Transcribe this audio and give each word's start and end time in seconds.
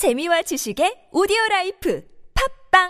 재미와 0.00 0.40
지식의 0.40 1.12
오디오 1.12 1.36
life 1.50 2.00
팟빵 2.72 2.88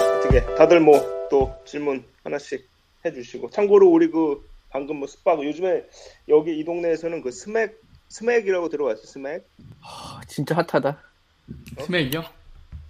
어떻게 0.00 0.40
다들 0.56 0.80
뭐 0.80 1.22
또 1.28 1.52
질문 1.66 2.02
하나씩 2.24 2.66
해주시고 3.04 3.50
참고로 3.50 3.88
우리 3.90 4.10
그 4.10 4.48
방금 4.70 4.96
뭐 5.00 5.06
스파 5.06 5.34
요즘에 5.34 5.84
여기 6.28 6.58
이 6.58 6.64
동네에서는 6.64 7.20
그 7.20 7.30
스맥 7.30 7.78
스맥이라고 8.08 8.70
들어봤어 8.70 9.02
스맥 9.02 9.46
아, 9.82 10.22
진짜 10.28 10.54
핫하다. 10.56 10.98
SMACK이요? 11.80 12.22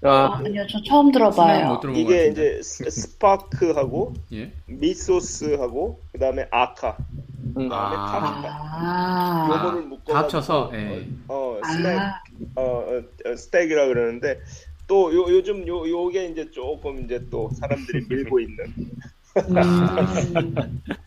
아, 0.04 0.34
아니요, 0.44 0.66
저 0.68 0.82
처음 0.82 1.12
들어봐요. 1.12 1.80
이게. 1.94 2.26
이제 2.26 2.60
S- 2.62 2.90
Spark하고 2.90 4.14
예. 4.32 4.52
Mesos하고 4.66 6.00
그다음에 6.12 6.48
Akka 6.50 6.96
음, 7.56 7.68
그다음에 7.68 7.96
아. 7.96 8.42
아, 8.74 9.48
요거를 9.48 9.82
묶어 9.82 10.12
다 10.12 10.18
합쳐서, 10.20 10.70
예. 10.74 11.06
어 11.28 11.60
SMACK 11.64 11.98
아, 12.00 12.20
어, 12.56 12.62
어, 12.62 13.02
어, 13.30 13.36
stack이라 13.36 13.86
그러는데 13.86 14.40
또 14.88 15.14
요, 15.14 15.24
요즘 15.28 15.66
요 15.68 15.88
요게 15.88 16.26
이제 16.30 16.50
조금 16.50 17.04
이제 17.04 17.20
또 17.30 17.50
사람들이 17.50 18.04
밀고 18.10 18.40
있는 18.40 18.56
음, 19.36 20.54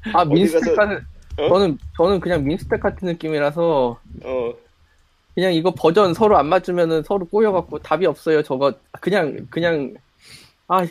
아 0.14 0.24
MEAN 0.26 0.47
stack 0.47 0.74
가서- 0.74 0.76
같은 0.76 1.06
어? 1.38 1.50
저는 1.50 1.78
저는 1.98 2.20
그냥 2.22 2.46
민스텍 2.46 2.80
같은 2.80 3.08
느낌이라서 3.10 4.00
어 4.24 4.54
그냥 5.36 5.54
이거 5.54 5.74
버전 5.76 6.14
서로 6.14 6.38
안 6.38 6.48
맞으면은 6.48 7.04
서로 7.04 7.26
꼬여갖고 7.28 7.80
답이 7.80 8.06
없어요. 8.06 8.42
저거 8.42 8.74
그냥 9.02 9.46
그냥 9.50 9.94
아 10.70 10.86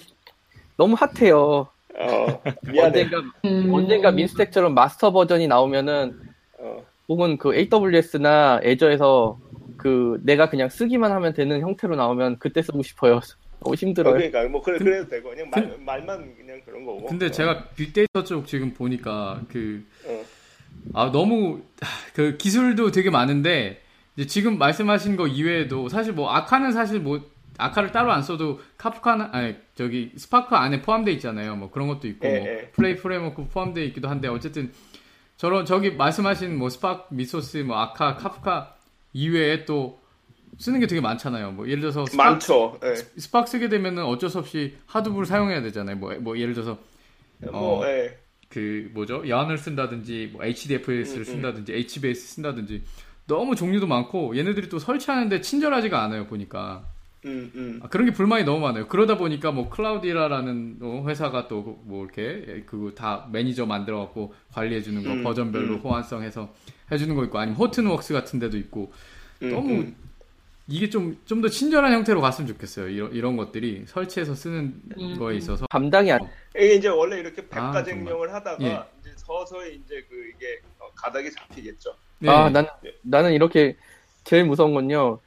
너무 0.77 0.95
핫해요. 0.95 1.67
어, 1.99 2.43
언젠가 2.79 3.23
음. 3.47 3.71
언젠가 3.73 4.11
민스텍처럼 4.13 4.75
마스터 4.75 5.13
버전이 5.13 5.49
나오면은 5.49 6.15
어, 6.59 6.85
혹은 7.09 7.39
그 7.39 7.55
AWS나 7.55 8.61
애저에서 8.63 9.39
그 9.79 10.21
내가 10.23 10.51
그냥 10.51 10.69
쓰기만 10.69 11.11
하면 11.11 11.33
되는 11.33 11.61
형태로 11.61 11.97
나오면 11.97 12.39
그때 12.39 12.61
쓰고 12.61 12.83
싶어요. 12.83 13.21
너무 13.61 13.75
힘들어요. 13.77 14.15
그러니까 14.15 14.45
뭐 14.49 14.61
그래 14.61 14.77
근- 14.77 14.85
그래도 14.85 15.09
되고 15.09 15.31
그냥 15.31 15.49
말, 15.49 15.79
말만 15.79 16.37
그냥 16.37 16.61
그런 16.67 16.85
거고 16.85 17.07
근데 17.07 17.27
어, 17.27 17.31
제가 17.31 17.69
빅데이터 17.71 18.25
쪽 18.25 18.47
지금 18.47 18.75
보니까 18.75 19.41
그, 19.49 19.83
어. 20.07 20.23
아, 20.93 21.11
너무, 21.11 21.63
그 22.13 22.37
기술도 22.37 22.91
되게 22.91 23.09
많은데, 23.09 23.81
이제 24.17 24.27
지금 24.27 24.59
말씀하신 24.59 25.17
거 25.17 25.27
이외에도 25.27 25.89
사실 25.89 26.13
뭐 26.13 26.31
Akka는 26.31 26.73
사실 26.73 27.01
뭐, 27.01 27.21
Akka를 27.57 27.93
따로 27.93 28.11
안 28.11 28.23
써도 28.23 28.61
Kafka나, 28.77 29.31
아니, 29.33 29.55
저기, 29.77 30.11
스파크 30.17 30.57
안에 30.57 30.83
포함되어 30.83 31.15
있잖아요. 31.15 31.55
뭐 31.55 31.71
그런 31.71 31.87
것도 31.87 32.09
있고, 32.09 32.27
예, 32.27 32.39
뭐 32.39 32.49
예. 32.49 32.71
Play 32.73 32.97
Framework 32.97 33.47
포함되어 33.47 33.85
있기도 33.85 34.09
한데, 34.09 34.27
어쨌든, 34.27 34.73
저런, 35.37 35.65
저기 35.65 35.93
말씀하신 35.93 36.59
뭐 36.59 36.69
Spark, 36.69 37.15
Mesos, 37.15 37.59
뭐 37.59 37.79
Akka, 37.79 38.17
Kafka 38.17 38.75
이외에 39.13 39.65
또 39.65 40.01
쓰는 40.59 40.81
게 40.81 40.87
되게 40.87 41.01
많잖아요. 41.01 41.53
뭐 41.53 41.67
예를 41.69 41.81
들어서 41.81 42.07
스파크, 42.07 42.31
많죠 42.31 42.79
예. 42.85 42.95
스파크 43.19 43.51
쓰게 43.51 43.69
되면은 43.69 44.05
어쩔 44.05 44.31
수 44.31 44.39
없이 44.39 44.77
Hadoop을 44.87 45.27
사용해야 45.27 45.63
되잖아요. 45.63 45.97
뭐, 45.97 46.15
뭐 46.21 46.39
예를 46.39 46.55
들어서 46.55 46.79
뭐 47.39 47.81
어. 47.81 47.87
예. 47.87 48.17
그 48.49 48.89
뭐죠? 48.95 49.29
야언을 49.29 49.59
쓴다든지 49.59 50.31
뭐 50.33 50.45
HDFS를 50.45 51.19
음, 51.19 51.21
음. 51.21 51.25
쓴다든지 51.25 51.73
HBase 51.73 52.35
쓴다든지 52.35 52.83
너무 53.27 53.57
종류도 53.57 53.87
많고 53.87 54.37
얘네들이 54.37 54.69
또 54.69 54.79
설치하는데 54.79 55.41
친절하지가 55.41 56.03
않아요 56.03 56.27
보니까 56.27 56.85
음, 57.27 57.51
음. 57.55 57.81
아, 57.83 57.89
그런 57.89 58.05
게 58.07 58.13
불만이 58.13 58.45
너무 58.45 58.61
많아요. 58.61 58.87
그러다 58.87 59.17
보니까 59.17 59.51
뭐 59.51 59.71
클라우디라라는 59.71 60.79
또 60.79 61.09
회사가 61.09 61.49
또 61.49 61.79
뭐 61.85 62.05
이렇게 62.05 62.65
그거 62.67 62.91
다 62.95 63.27
매니저 63.33 63.65
만들어 63.67 64.01
갖고 64.01 64.35
관리해 64.53 64.83
주는 64.83 65.03
거 65.03 65.11
음, 65.11 65.23
버전별로 65.23 65.77
음. 65.77 65.81
호환성 65.81 66.23
해서 66.23 66.53
해 66.93 66.99
주는 66.99 67.15
거 67.15 67.25
있고 67.25 67.39
아니면 67.39 67.57
호튼웍스 67.59 68.13
같은 68.13 68.39
데도 68.39 68.59
있고 68.59 68.93
음, 69.43 69.51
너무 69.51 69.71
음. 69.75 69.97
이게 70.67 70.89
좀 70.91 71.17
좀 71.27 71.41
더 71.43 71.49
친절한 71.49 71.93
형태로 71.93 72.21
갔으면 72.21 72.49
좋겠어요. 72.49 72.89
이런 72.89 73.13
이런 73.15 73.37
것들이 73.37 73.85
설치해서 73.87 74.35
쓰는 74.35 74.83
음. 74.99 75.19
거에 75.19 75.37
있어서 75.37 75.67
감당이 75.71 76.13
안 76.13 76.21
이게 76.57 76.75
이제 76.75 76.89
원래 76.89 77.19
이렇게 77.21 77.43
아, 77.53 77.73
백가쟁명을 77.73 78.33
하다가 78.35 78.65
예. 78.65 78.83
이제 79.01 79.13
서서히 79.17 79.77
이제 79.85 80.05
그 80.09 80.15
이게 80.37 80.61
어, 80.79 80.91
가닥이 80.95 81.31
잡히겠죠. 81.33 81.95
네. 82.25 82.31
아, 82.31 82.49
난, 82.49 82.67
나는 83.03 83.33
이렇게 83.33 83.77
제일 84.25 84.45
무서운 84.45 84.73
건요. 84.73 85.19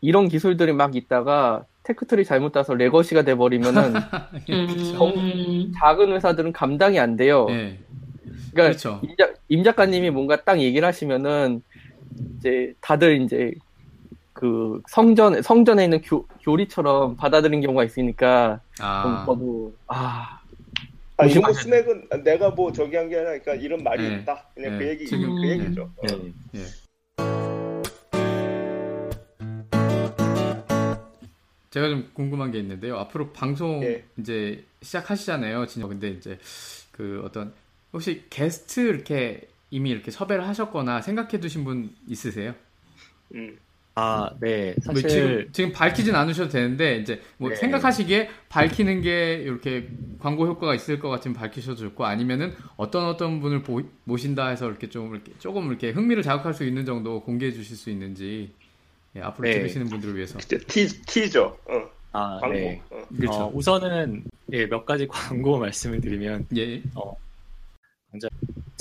이런 0.00 0.28
기술들이 0.28 0.72
막 0.72 0.96
있다가 0.96 1.64
tech 1.82 2.03
tree 2.03 2.24
잘못 2.24 2.52
따서 2.52 2.74
레거시가 2.74 3.22
돼버리면은 3.22 3.94
음, 4.50 5.72
작은 5.78 6.12
회사들은 6.12 6.52
감당이 6.52 6.98
안 6.98 7.16
돼요. 7.16 7.46
네. 7.46 7.78
그러니까 8.52 8.78
그렇죠. 8.78 9.00
임, 9.02 9.16
작, 9.16 9.34
임 9.48 9.64
작가님이 9.64 10.10
뭔가 10.10 10.42
딱 10.42 10.60
얘기를 10.60 10.86
하시면은 10.86 11.62
이제 12.38 12.72
다들 12.80 13.20
이제 13.20 13.52
그 14.32 14.80
성전 14.88 15.42
성전에 15.42 15.84
있는 15.84 16.00
교, 16.02 16.26
교리처럼 16.42 17.16
받아들인 17.16 17.60
경우가 17.60 17.84
있으니까 17.84 18.60
좀 18.76 18.86
아, 18.86 19.24
저도 19.26 19.74
아 19.86 20.40
아 21.16 21.26
이거 21.26 21.40
뭐 21.40 21.52
조심하셔야 21.52 21.62
스맥은 21.62 22.24
내가 22.24 22.50
뭐 22.50 22.72
저기 22.72 22.96
한 22.96 23.08
게 23.08 23.16
아니라 23.16 23.30
그러니까 23.38 23.54
이런 23.54 23.82
말이 23.84 24.08
네. 24.08 24.16
있다. 24.20 24.48
그냥 24.54 24.72
네. 24.72 24.78
그 24.78 24.88
얘기 24.90 25.06
지금- 25.06 25.34
그 25.36 25.48
얘기죠. 25.48 25.82
어. 25.96 26.06
네. 26.06 26.32
예. 26.56 26.64
제가 31.70 31.88
좀 31.88 32.08
궁금한 32.14 32.52
게 32.52 32.58
있는데요. 32.60 32.96
앞으로 32.98 33.30
방송 33.32 33.82
예. 33.82 34.04
이제 34.16 34.64
시작하시잖아요. 34.82 35.66
진짜 35.66 35.88
근데 35.88 36.08
이제 36.10 36.38
그 36.92 37.22
어떤 37.24 37.52
혹시 37.92 38.24
게스트 38.30 38.80
이렇게 38.80 39.48
이미 39.70 39.90
이렇게 39.90 40.10
섭외를 40.12 40.46
하셨거나 40.46 41.00
생각해 41.02 41.40
두신 41.40 41.64
분 41.64 41.94
있으세요? 42.08 42.54
음. 43.34 43.58
아, 43.96 44.30
네. 44.40 44.74
뭐 44.84 44.94
사실 44.94 45.08
지금 45.08 45.48
지금 45.52 45.72
밝히진 45.72 46.14
않으셔도 46.16 46.48
되는데 46.50 46.96
이제 46.96 47.20
뭐 47.36 47.50
네. 47.50 47.56
생각하시기에 47.56 48.28
밝히는 48.48 49.02
게 49.02 49.34
이렇게 49.34 49.88
광고 50.18 50.46
효과가 50.48 50.74
있을 50.74 50.98
것 50.98 51.08
같으면 51.10 51.36
밝히셔도 51.36 51.76
좋고 51.76 52.04
아니면은 52.04 52.54
어떤 52.76 53.06
어떤 53.06 53.40
분을 53.40 53.62
보- 53.62 53.82
모신다 54.02 54.48
해서 54.48 54.68
이렇게 54.68 54.88
좀 54.88 55.14
이렇게 55.14 55.32
조금 55.38 55.68
이렇게 55.68 55.90
흥미를 55.90 56.24
자극할 56.24 56.54
수 56.54 56.64
있는 56.64 56.84
정도 56.84 57.22
공개해 57.22 57.52
주실 57.52 57.76
수 57.76 57.88
있는지 57.90 58.52
예, 59.14 59.20
앞으로 59.20 59.48
네. 59.48 59.54
들으시는 59.58 59.86
분들을 59.88 60.16
위해서 60.16 60.38
티 60.40 60.88
티죠. 60.88 61.56
어. 61.66 61.94
아, 62.12 62.38
광고. 62.40 62.56
네. 62.56 62.82
어. 62.90 63.02
그렇죠. 63.16 63.38
어, 63.44 63.52
우선은 63.54 64.24
예, 64.52 64.66
몇 64.66 64.84
가지 64.84 65.06
광고 65.08 65.58
말씀을 65.58 66.00
드리면 66.00 66.46
예. 66.56 66.82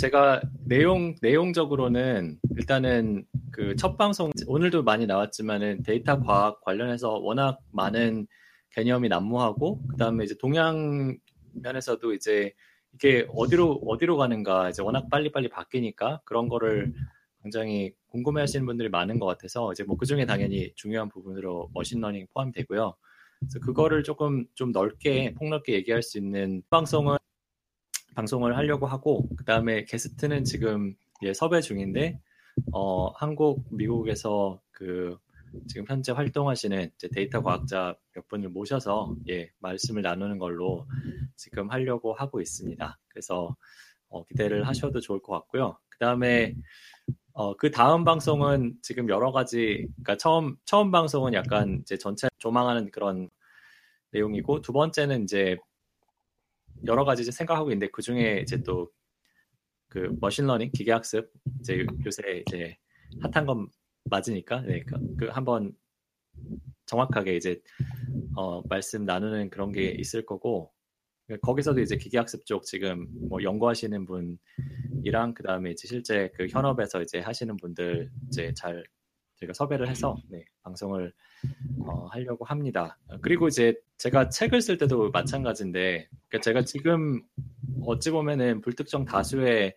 제가 0.03 0.41
내용 0.65 1.15
내용적으로는 1.21 2.37
일단은 2.57 3.25
그 3.53 3.73
첫 3.77 3.95
방송 3.97 4.31
오늘도 4.47 4.83
많이 4.83 5.05
나왔지만은 5.05 5.83
데이터 5.83 6.19
과학 6.19 6.59
관련해서 6.59 7.19
워낙 7.19 7.59
많은 7.71 8.27
개념이 8.71 9.07
난무하고 9.07 9.87
그다음에 9.87 10.25
이제 10.25 10.35
동향 10.37 11.17
면에서도 11.53 12.13
이제 12.15 12.51
이게 12.93 13.25
어디로 13.33 13.81
어디로 13.87 14.17
가는가 14.17 14.71
이제 14.71 14.81
워낙 14.81 15.07
빨리빨리 15.09 15.47
바뀌니까 15.47 16.19
그런 16.25 16.49
거를 16.49 16.93
굉장히 17.41 17.93
궁금해하시는 18.07 18.65
분들이 18.65 18.89
많은 18.89 19.19
것 19.19 19.25
같아서 19.25 19.71
이제 19.71 19.85
뭐 19.85 19.95
그중에 19.95 20.25
당연히 20.25 20.73
중요한 20.75 21.07
부분으로 21.07 21.69
machine 21.73 21.98
learning 21.98 22.27
포함되고요. 22.33 22.93
그래서 23.39 23.59
그거를 23.61 24.03
조금 24.03 24.45
좀 24.53 24.73
넓게 24.73 25.33
폭넓게 25.35 25.73
얘기할 25.75 26.03
수 26.03 26.17
있는 26.17 26.61
방송은 26.69 27.15
방송을 28.15 28.57
하려고 28.57 28.85
하고 28.85 29.27
그 29.37 29.45
다음에 29.45 29.85
게스트는 29.85 30.43
지금 30.43 30.95
예, 31.21 31.33
섭외 31.33 31.61
중인데 31.61 32.19
어, 32.71 33.09
한국 33.15 33.65
미국에서 33.71 34.59
그 34.71 35.17
지금 35.67 35.85
현재 35.87 36.11
활동하시는 36.11 36.91
데이터 37.13 37.41
과학자 37.41 37.95
몇 38.13 38.27
분을 38.27 38.49
모셔서 38.49 39.15
예 39.29 39.51
말씀을 39.59 40.01
나누는 40.01 40.39
걸로 40.39 40.87
지금 41.35 41.69
하려고 41.69 42.13
하고 42.13 42.41
있습니다. 42.41 42.99
그래서 43.07 43.55
어, 44.09 44.23
기대를 44.25 44.67
하셔도 44.67 44.99
좋을 44.99 45.21
것 45.21 45.33
같고요. 45.33 45.77
그 45.89 45.99
다음에 45.99 46.55
어, 47.33 47.55
그 47.55 47.71
다음 47.71 48.03
방송은 48.03 48.75
지금 48.81 49.09
여러 49.09 49.31
가지 49.31 49.87
그러니까 49.95 50.17
처음 50.17 50.55
처음 50.65 50.91
방송은 50.91 51.33
약간 51.33 51.79
이제 51.81 51.97
전체 51.97 52.27
조망하는 52.37 52.91
그런 52.91 53.29
내용이고 54.11 54.61
두 54.61 54.71
번째는 54.71 55.23
이제 55.23 55.57
여러 56.85 57.05
가지 57.05 57.23
생각하고 57.23 57.71
있는데 57.71 57.89
그 57.91 58.01
중에 58.01 58.41
이제 58.41 58.61
또 58.63 58.91
그 59.93 60.11
machine 60.19 60.44
learning 60.44 60.71
기계학습 60.71 61.31
이제 61.59 61.85
요새 62.03 62.43
이제 62.47 62.75
핫한 63.21 63.45
건 63.45 63.67
맞으니까 64.05 64.61
네, 64.61 64.81
그, 64.81 65.15
그 65.17 65.27
한번 65.27 65.71
정확하게 66.87 67.35
이제 67.35 67.61
어, 68.35 68.63
말씀 68.67 69.05
나누는 69.05 69.51
그런 69.51 69.71
게 69.71 69.91
있을 69.91 70.25
거고 70.25 70.73
거기서도 71.43 71.79
이제 71.79 71.95
기계학습 71.95 72.47
쪽 72.47 72.63
지금 72.63 73.07
뭐 73.29 73.43
연구하시는 73.43 74.03
분이랑 74.07 75.35
그 75.35 75.43
다음에 75.43 75.69
이제 75.69 75.87
실제 75.87 76.31
그 76.33 76.47
현업에서 76.47 77.03
이제 77.03 77.19
하시는 77.19 77.55
분들 77.57 78.09
이제 78.29 78.51
잘 78.55 78.83
저희가 79.43 79.53
섭외를 79.53 79.87
해서 79.87 80.15
네, 80.29 80.45
방송을 80.63 81.13
어, 81.85 82.07
하려고 82.07 82.45
합니다. 82.45 82.97
어, 83.07 83.17
그리고 83.21 83.47
이제 83.47 83.75
제가 83.97 84.29
책을 84.29 84.61
쓸 84.61 84.77
때도 84.77 85.11
마찬가지인데 85.11 86.07
그러니까 86.29 86.43
제가 86.43 86.63
지금 86.63 87.21
어찌 87.85 88.11
보면은 88.11 88.61
불특정 88.61 89.05
다수의 89.05 89.75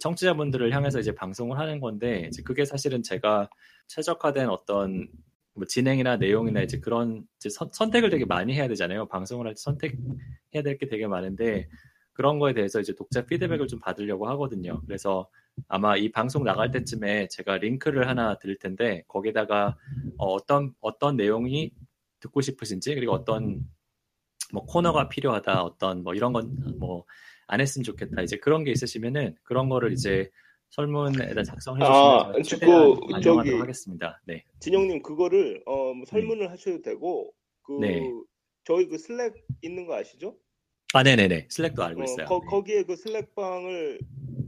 청취자분들을 0.00 0.72
향해서 0.74 1.00
이제 1.00 1.14
방송을 1.14 1.58
하는 1.58 1.80
건데 1.80 2.30
그게 2.44 2.64
사실은 2.64 3.02
제가 3.02 3.48
최적화된 3.88 4.48
어떤 4.48 5.08
뭐 5.54 5.64
진행이나 5.64 6.16
내용이나 6.16 6.60
이제 6.60 6.78
그런 6.80 7.26
이제 7.36 7.48
선, 7.48 7.70
선택을 7.72 8.10
되게 8.10 8.24
많이 8.26 8.52
해야 8.54 8.68
되잖아요. 8.68 9.06
방송을 9.06 9.46
할 9.46 9.54
때 9.54 9.58
선택해야 9.58 10.62
될 10.62 10.76
게 10.78 10.86
되게 10.86 11.06
많은데 11.06 11.68
그런 12.12 12.38
거에 12.38 12.52
대해서 12.54 12.80
이제 12.80 12.94
독자 12.94 13.24
피드백을 13.24 13.66
좀 13.68 13.80
받으려고 13.80 14.28
하거든요. 14.30 14.82
그래서 14.86 15.28
아마 15.68 15.96
이 15.96 16.10
방송 16.10 16.44
나갈 16.44 16.70
때쯤에 16.70 17.28
제가 17.28 17.58
링크를 17.58 18.08
하나 18.08 18.38
드릴 18.38 18.58
텐데 18.58 19.02
거기다가 19.08 19.76
어, 20.18 20.44
떤 20.46 20.74
어떤 20.80 21.16
내용이 21.16 21.72
듣고 22.20 22.40
싶으신지 22.40 22.94
그리고 22.94 23.12
어떤 23.12 23.60
뭐 24.52 24.64
코너가 24.64 25.08
필요하다 25.08 25.62
어떤 25.62 26.02
뭐 26.02 26.14
이런 26.14 26.32
건 26.32 26.54
뭐 26.78 27.04
안 27.48 27.60
했으면 27.60 27.84
좋겠다 27.84 28.22
이제 28.22 28.36
그런 28.38 28.64
게 28.64 28.72
있으시면은 28.72 29.36
그런 29.44 29.68
거를 29.68 29.92
이제 29.92 30.28
설문에다 30.70 31.44
작성해 31.44 31.80
아, 31.84 32.32
주시면 32.42 32.42
그, 32.42 32.42
최대한 32.42 33.22
저기- 33.22 33.52
하겠습니다. 33.52 34.20
네. 34.24 34.42
진영님 34.58 35.00
그거를 35.02 35.62
어, 35.64 35.94
뭐 35.94 36.04
설문을 36.06 36.50
하셔도 36.50 36.82
되고 36.82 37.32
그 37.62 37.78
네. 37.80 38.02
저희 38.64 38.88
그 38.88 38.98
슬랙 38.98 39.32
있는 39.62 39.86
거 39.86 39.94
아시죠? 39.94 40.34
아, 40.92 41.04
네네네. 41.04 41.46
슬랙도 41.48 41.84
알고 41.84 42.00
어, 42.00 42.04
있어요. 42.04 42.26
거, 42.26 42.40
네. 42.40 42.46
거기에 42.48 42.82
그 42.82 42.96
슬랙방을 42.96 44.00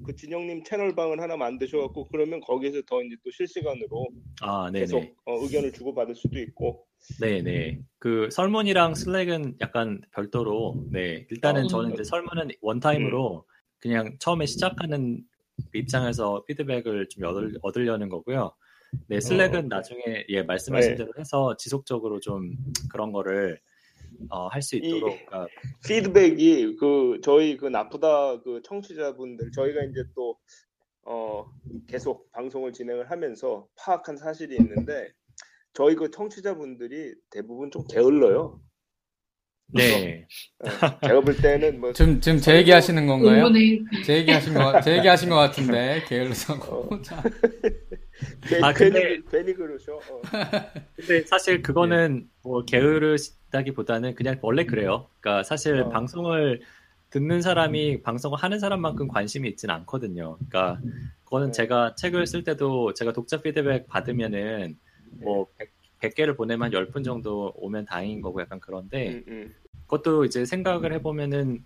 그 0.08 0.16
진영님 0.16 0.64
채널 0.64 0.94
방을 0.94 1.20
하나 1.20 1.36
만드셔갖고 1.36 2.08
그러면 2.10 2.40
거기에서 2.40 2.80
더 2.86 3.02
이제 3.02 3.14
또 3.22 3.30
실시간으로 3.30 4.08
아, 4.40 4.70
네네. 4.72 4.86
계속 4.86 5.02
어, 5.26 5.34
의견을 5.42 5.70
주고 5.74 5.94
받을 5.94 6.14
수도 6.14 6.38
있고 6.38 6.86
네네. 7.20 7.82
그 7.98 8.30
설문이랑 8.32 8.94
슬랙은 8.94 9.58
약간 9.60 10.00
별도로, 10.12 10.82
네. 10.90 11.26
일단은 11.30 11.64
어. 11.64 11.68
저는 11.68 11.92
이제 11.92 12.04
설문은 12.04 12.48
원타임으로 12.62 13.44
그냥 13.80 14.16
처음에 14.18 14.46
시작하는 14.46 15.22
입장에서 15.74 16.42
피드백을 16.46 17.10
좀 17.10 17.24
얻을, 17.24 17.58
얻으려는 17.60 18.08
거고요. 18.08 18.54
네, 19.08 19.20
슬랙은 19.20 19.66
어. 19.66 19.68
나중에, 19.68 20.24
예, 20.30 20.42
말씀하신 20.42 20.92
네. 20.92 20.96
대로 20.96 21.12
해서 21.18 21.54
지속적으로 21.58 22.18
좀 22.20 22.56
그런 22.90 23.12
거를, 23.12 23.60
어, 24.30 24.48
할 24.48 24.60
수 24.62 24.76
있도록, 24.76 25.16
아, 25.32 25.46
피드백이 25.86 26.76
그 26.76 27.20
저희 27.22 27.56
그 27.56 27.66
나쁘다 27.66 28.40
그 28.42 28.60
청취자분들 28.64 29.52
저희가 29.52 29.82
이제 29.84 30.02
또 30.14 30.36
어, 31.04 31.46
계속 31.88 32.30
방송을 32.32 32.72
진행을 32.72 33.10
하면서 33.10 33.66
파악한 33.76 34.16
사실이 34.16 34.56
있는데 34.56 35.08
저희 35.72 35.94
그 35.94 36.10
청취자분들이 36.10 37.14
대부분 37.30 37.70
좀 37.70 37.84
게을러요. 37.90 38.60
네. 39.74 40.26
어, 40.60 40.66
제가 41.06 41.20
볼 41.20 41.36
때는 41.36 41.78
뭐 41.80 41.92
지금 41.92 42.20
지금 42.22 42.38
제 42.38 42.56
얘기 42.56 42.70
하시는 42.70 43.06
건가요? 43.06 43.46
은근히 43.46 43.84
제 44.04 44.16
얘기 44.16 44.30
하신 44.32 44.54
거, 44.54 44.80
제 44.80 44.96
얘기 44.96 45.06
하신 45.06 45.28
것 45.28 45.36
같은데 45.36 46.02
게을러서. 46.08 46.58
자, 47.02 47.22
괜- 48.48 48.64
아, 48.64 48.72
괜히 48.72 48.90
근데- 48.92 49.20
괜히 49.30 49.54
그러셔. 49.54 49.94
어. 49.96 50.22
근데 50.96 51.22
사실 51.26 51.60
그거는 51.62 52.28
뭐 52.42 52.64
게으르 52.64 53.16
다기보다는 53.50 54.14
그냥 54.14 54.38
원래 54.42 54.64
그래요. 54.64 55.06
그러니까 55.20 55.42
사실 55.42 55.80
어. 55.80 55.88
방송을 55.88 56.60
듣는 57.10 57.40
사람이 57.40 58.02
방송을 58.02 58.38
하는 58.38 58.58
사람만큼 58.58 59.08
관심이 59.08 59.48
있진 59.48 59.70
않거든요. 59.70 60.36
그러니까 60.36 60.80
그거는 61.24 61.48
네. 61.48 61.52
제가 61.52 61.94
책을 61.94 62.26
쓸 62.26 62.44
때도 62.44 62.94
제가 62.94 63.12
독자 63.12 63.40
피드백 63.40 63.88
받으면은 63.88 64.76
뭐 65.12 65.46
100, 66.00 66.14
개를 66.14 66.36
보내면 66.36 66.70
10분 66.70 67.04
정도 67.04 67.52
오면 67.56 67.86
다행인 67.86 68.20
거고 68.20 68.40
약간 68.40 68.60
그런데 68.60 69.14
음, 69.14 69.24
음. 69.28 69.54
그것도 69.86 70.26
이제 70.26 70.44
생각을 70.44 70.92
해보면은 70.92 71.64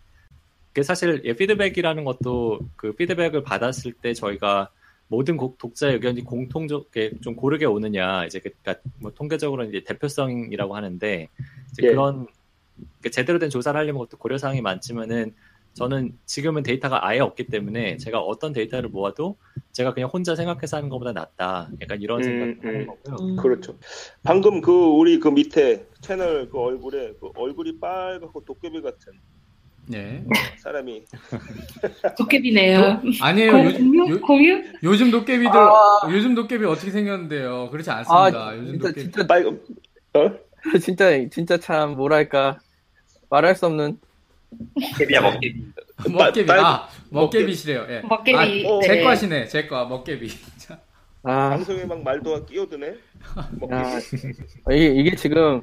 그게 0.68 0.82
사실 0.82 1.20
예, 1.24 1.34
피드백이라는 1.34 2.04
것도 2.04 2.60
그 2.76 2.92
피드백을 2.92 3.42
받았을 3.42 3.92
때 3.92 4.14
저희가 4.14 4.70
모든 5.12 5.36
곡- 5.36 5.58
독자의 5.58 5.92
의견이 5.94 6.24
공통적게 6.24 7.20
좀 7.20 7.36
고르게 7.36 7.66
오느냐 7.66 8.24
이제 8.24 8.40
그러니까 8.40 8.76
뭐 8.98 9.12
통계적으로 9.12 9.64
이제 9.64 9.84
대표성이라고 9.84 10.74
하는데 10.74 11.28
이제 11.72 11.82
예. 11.82 11.88
그런 11.90 12.26
그러니까 12.76 13.10
제대로 13.12 13.38
된 13.38 13.50
조사를 13.50 13.78
하려면 13.78 14.00
그것도 14.00 14.16
고려 14.16 14.38
사항이 14.38 14.62
많지만은 14.62 15.34
저는 15.74 16.18
지금은 16.24 16.62
데이터가 16.62 17.06
아예 17.06 17.18
없기 17.20 17.48
때문에 17.48 17.98
제가 17.98 18.20
어떤 18.20 18.54
데이터를 18.54 18.88
모아도 18.88 19.36
제가 19.72 19.92
그냥 19.92 20.08
혼자 20.10 20.34
생각해서 20.34 20.78
하는 20.78 20.88
것보다 20.88 21.12
낫다. 21.12 21.70
약간 21.82 22.00
이런 22.00 22.20
음, 22.20 22.22
생각을 22.22 22.58
음. 22.62 22.66
하는 22.66 22.86
거고요. 22.86 23.16
음. 23.28 23.36
그렇죠. 23.36 23.78
방금 24.22 24.62
그 24.62 24.72
우리 24.72 25.18
그 25.18 25.28
밑에 25.28 25.86
채널 26.00 26.48
그 26.48 26.58
얼굴에 26.58 27.14
그 27.20 27.30
얼굴이 27.36 27.78
빨갛고 27.80 28.44
도깨비 28.46 28.80
같은 28.80 29.12
네. 29.86 30.24
사람이 30.58 31.04
도깨비네요. 32.16 33.02
아니에요. 33.20 33.50
요, 33.52 33.72
공유? 33.72 34.14
요, 34.14 34.20
공유? 34.20 34.62
요즘 34.82 35.10
도깨비들, 35.10 35.58
아. 35.58 36.00
요즘 36.10 36.34
도깨비 36.34 36.64
어떻게 36.64 36.90
생겼는데요? 36.90 37.68
그렇지 37.70 37.90
않습니다. 37.90 38.14
아, 38.48 38.56
요즘 38.56 38.72
진짜, 38.74 38.88
도깨비. 38.88 39.02
진짜, 39.02 39.26
빨 39.26 39.46
어? 39.46 40.30
진짜, 40.80 41.28
진짜 41.30 41.56
참, 41.58 41.96
뭐랄까. 41.96 42.58
말할 43.28 43.56
수 43.56 43.66
없는. 43.66 43.98
먹개비야 44.74 45.20
먹개비. 45.20 45.62
먹개비. 46.10 46.46
빨- 46.46 46.60
아, 46.60 46.88
먹개비시래요. 47.10 47.86
예. 47.88 48.02
먹개비. 48.08 48.38
아, 48.38 48.68
어. 48.70 48.80
네. 48.80 48.86
제 48.86 49.02
과시네, 49.02 49.46
제 49.48 49.66
과, 49.66 49.84
먹개비. 49.86 50.28
자, 50.58 50.78
아, 51.24 51.50
방송에 51.50 51.84
막 51.84 52.02
말도 52.04 52.46
끼어드네. 52.46 52.94
먹기. 53.58 53.74
야, 53.74 53.98
이게, 54.70 54.86
이게 54.88 55.16
지금, 55.16 55.62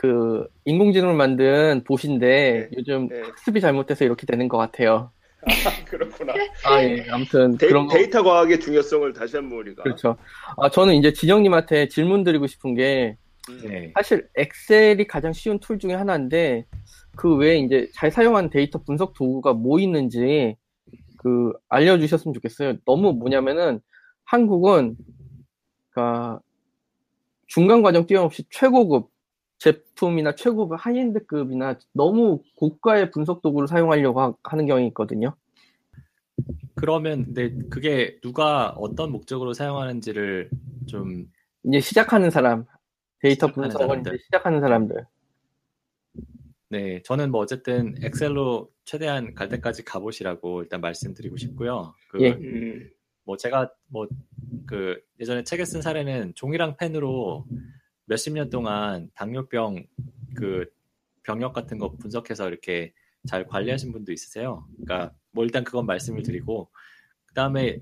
그, 0.00 0.48
인공지능을 0.64 1.12
만든 1.12 1.84
봇인데, 1.84 2.26
네. 2.26 2.70
요즘 2.74 3.06
네. 3.08 3.20
학습이 3.20 3.60
잘못돼서 3.60 4.06
이렇게 4.06 4.24
되는 4.24 4.48
것 4.48 4.56
같아요. 4.56 5.12
아, 5.42 5.44
그렇구나. 5.84 6.32
아, 6.64 6.82
예. 6.82 7.04
아무튼, 7.10 7.58
데이, 7.58 7.68
그런 7.68 7.86
거. 7.86 7.92
데이터 7.98 8.22
과학의 8.22 8.60
중요성을 8.60 9.12
다시 9.12 9.36
한번 9.36 9.58
우리가. 9.58 9.82
그렇죠. 9.82 10.16
아, 10.56 10.70
저는 10.70 10.94
이제 10.94 11.12
진영님한테 11.12 11.88
질문 11.88 12.24
드리고 12.24 12.46
싶은 12.46 12.72
게, 12.72 13.18
음. 13.50 13.60
네. 13.68 13.92
사실 13.94 14.26
Excel이 14.36 15.06
가장 15.06 15.34
쉬운 15.34 15.58
tool 15.58 15.78
중에 15.78 15.92
하나인데 15.92 16.64
그 17.14 17.36
외에 17.36 17.58
이제 17.58 17.86
잘 17.94 18.10
사용하는 18.10 18.48
데이터 18.48 18.82
분석 18.82 19.12
도구가 19.12 19.52
뭐 19.52 19.80
있는지 19.80 20.56
그 21.18 21.52
알려주셨으면 21.68 22.32
좋겠어요. 22.32 22.78
너무 22.86 23.12
뭐냐면은 23.12 23.80
한국은 24.24 24.96
그러니까 25.90 26.40
중간 27.48 27.82
과정 27.82 28.06
뛰어넘없이 28.06 28.44
최고급 28.48 29.10
제품이나 29.60 30.34
최고급 30.34 30.78
high-end급이나 30.84 31.78
너무 31.92 32.42
고가의 32.56 33.10
분석 33.10 33.42
도구를 33.42 33.68
사용하려고 33.68 34.20
하- 34.20 34.34
하는 34.42 34.66
경향이 34.66 34.88
있거든요. 34.88 35.36
그러면 36.74 37.26
근데 37.26 37.54
그게 37.68 38.18
누가 38.22 38.70
어떤 38.70 39.12
목적으로 39.12 39.52
사용하는지를 39.52 40.50
좀 40.86 41.30
이제 41.64 41.78
시작하는 41.80 42.30
사람, 42.30 42.64
데이터 43.20 43.46
시작하는 43.48 43.68
분석을 43.68 43.86
사람들. 43.88 44.14
이제 44.14 44.22
시작하는 44.24 44.60
사람들. 44.60 45.06
네, 46.70 47.02
저는 47.02 47.30
뭐 47.30 47.40
어쨌든 47.42 47.94
Excel로 48.02 48.70
최대한 48.84 49.34
갈 49.34 49.48
때까지 49.48 49.84
가보시라고 49.84 50.62
일단 50.62 50.80
말씀드리고 50.80 51.36
싶고요. 51.36 51.94
그, 52.08 52.20
예. 52.22 52.30
음. 52.32 52.90
뭐 53.24 53.36
제가 53.36 53.70
뭐 53.88 54.06
그 54.66 55.00
예전에 55.18 55.42
책에 55.44 55.64
쓴 55.64 55.82
사례는 55.82 56.32
종이랑 56.36 56.76
펜으로 56.76 57.44
몇십 58.10 58.34
년 58.34 58.50
동안 58.50 59.10
당뇨병 59.14 59.84
그 60.36 60.66
병력 61.24 61.52
같은 61.52 61.78
거 61.78 61.92
분석해서 61.96 62.48
이렇게 62.48 62.92
잘 63.28 63.46
관리하신 63.46 63.92
분도 63.92 64.12
있으세요. 64.12 64.66
그러니까 64.84 65.14
뭐 65.32 65.44
일단 65.44 65.64
그건 65.64 65.86
말씀을 65.86 66.22
드리고 66.22 66.70
그 67.26 67.34
다음에 67.34 67.80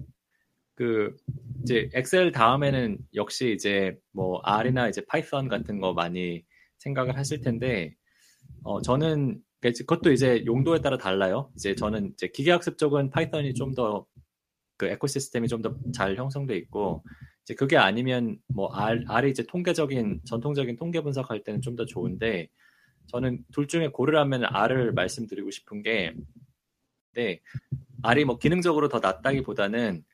그 0.75 1.17
이제 1.63 1.91
Excel 1.95 2.33
다음에는 2.33 2.99
역시 3.15 3.53
이제 3.53 3.99
뭐 4.13 4.41
R이나 4.45 4.89
이제 4.89 5.03
Python 5.07 5.49
같은 5.49 5.81
거 5.81 5.93
많이 5.95 6.45
생각을 6.79 7.17
하실 7.19 7.41
텐데 7.43 7.95
어 8.65 8.81
저는 8.83 9.43
그러니까 9.61 9.79
그것도 9.87 10.13
이제 10.13 10.45
용도에 10.47 10.81
따라 10.81 10.99
달라요. 10.99 11.51
이제 11.57 11.75
저는 11.75 12.13
이제 12.15 12.29
기계학습 12.29 12.79
쪽은 12.79 13.11
Python이 13.11 13.55
좀 13.55 13.75
더 13.75 14.07
그 14.79 14.87
에코시스템이 14.87 15.49
좀 15.49 15.63
더 15.63 15.75
잘 15.93 16.17
형성돼 16.17 16.57
있고 16.59 17.05
이제 17.49 17.55
그게 17.55 17.79
아니면 17.79 18.37
뭐 18.49 18.69
R, 18.75 19.05
R이 19.09 19.31
이제 19.31 19.43
통계적인 19.43 20.21
전통적인 20.27 20.77
통계 20.77 21.01
분석할 21.01 21.43
때는 21.45 21.63
좀 21.63 21.77
더 21.77 21.87
좋은데 21.87 22.51
저는 23.07 23.43
둘 23.53 23.67
중에 23.69 23.89
고르라면 23.89 24.45
R을 24.45 24.93
말씀드리고 24.93 25.51
싶은 25.51 25.83
게 25.83 26.13
네, 27.15 27.41
R이 28.03 28.25
뭐 28.27 28.39
기능적으로 28.39 28.89
더 28.89 28.99
낫다기보다는 29.01 30.05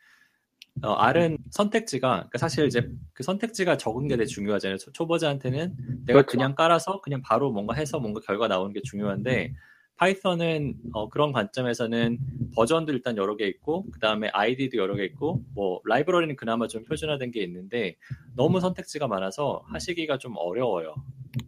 어, 0.82 0.92
R은 0.94 1.38
선택지가 1.50 2.08
그러니까 2.16 2.38
사실 2.38 2.66
이제 2.66 2.88
그 3.12 3.22
선택지가 3.24 3.78
적은 3.78 4.06
게 4.08 4.16
되게 4.16 4.26
중요하잖아요. 4.26 4.78
초- 4.78 4.92
초보자한테는 4.92 5.74
내가 6.06 6.20
그렇죠. 6.22 6.26
그냥 6.26 6.54
깔아서 6.54 7.00
그냥 7.00 7.20
바로 7.22 7.50
뭔가 7.50 7.74
해서 7.74 7.98
뭔가 7.98 8.20
결과 8.20 8.46
나오는 8.48 8.72
게 8.72 8.80
중요한데 8.82 9.54
Python은 9.96 10.74
어, 10.92 11.08
그런 11.08 11.32
관점에서는 11.32 12.18
버전도 12.54 12.92
일단 12.92 13.16
여러 13.16 13.36
개 13.36 13.46
있고 13.46 13.86
그 13.92 14.00
다음에 14.00 14.28
IDE도 14.32 14.76
여러 14.76 14.94
개 14.96 15.04
있고 15.04 15.44
뭐 15.54 15.80
라이브러리는 15.84 16.34
그나마 16.36 16.66
좀 16.66 16.84
표준화된 16.84 17.30
게 17.30 17.42
있는데 17.44 17.96
너무 18.34 18.60
선택지가 18.60 19.06
많아서 19.06 19.62
하시기가 19.66 20.18
좀 20.18 20.34
어려워요. 20.36 20.94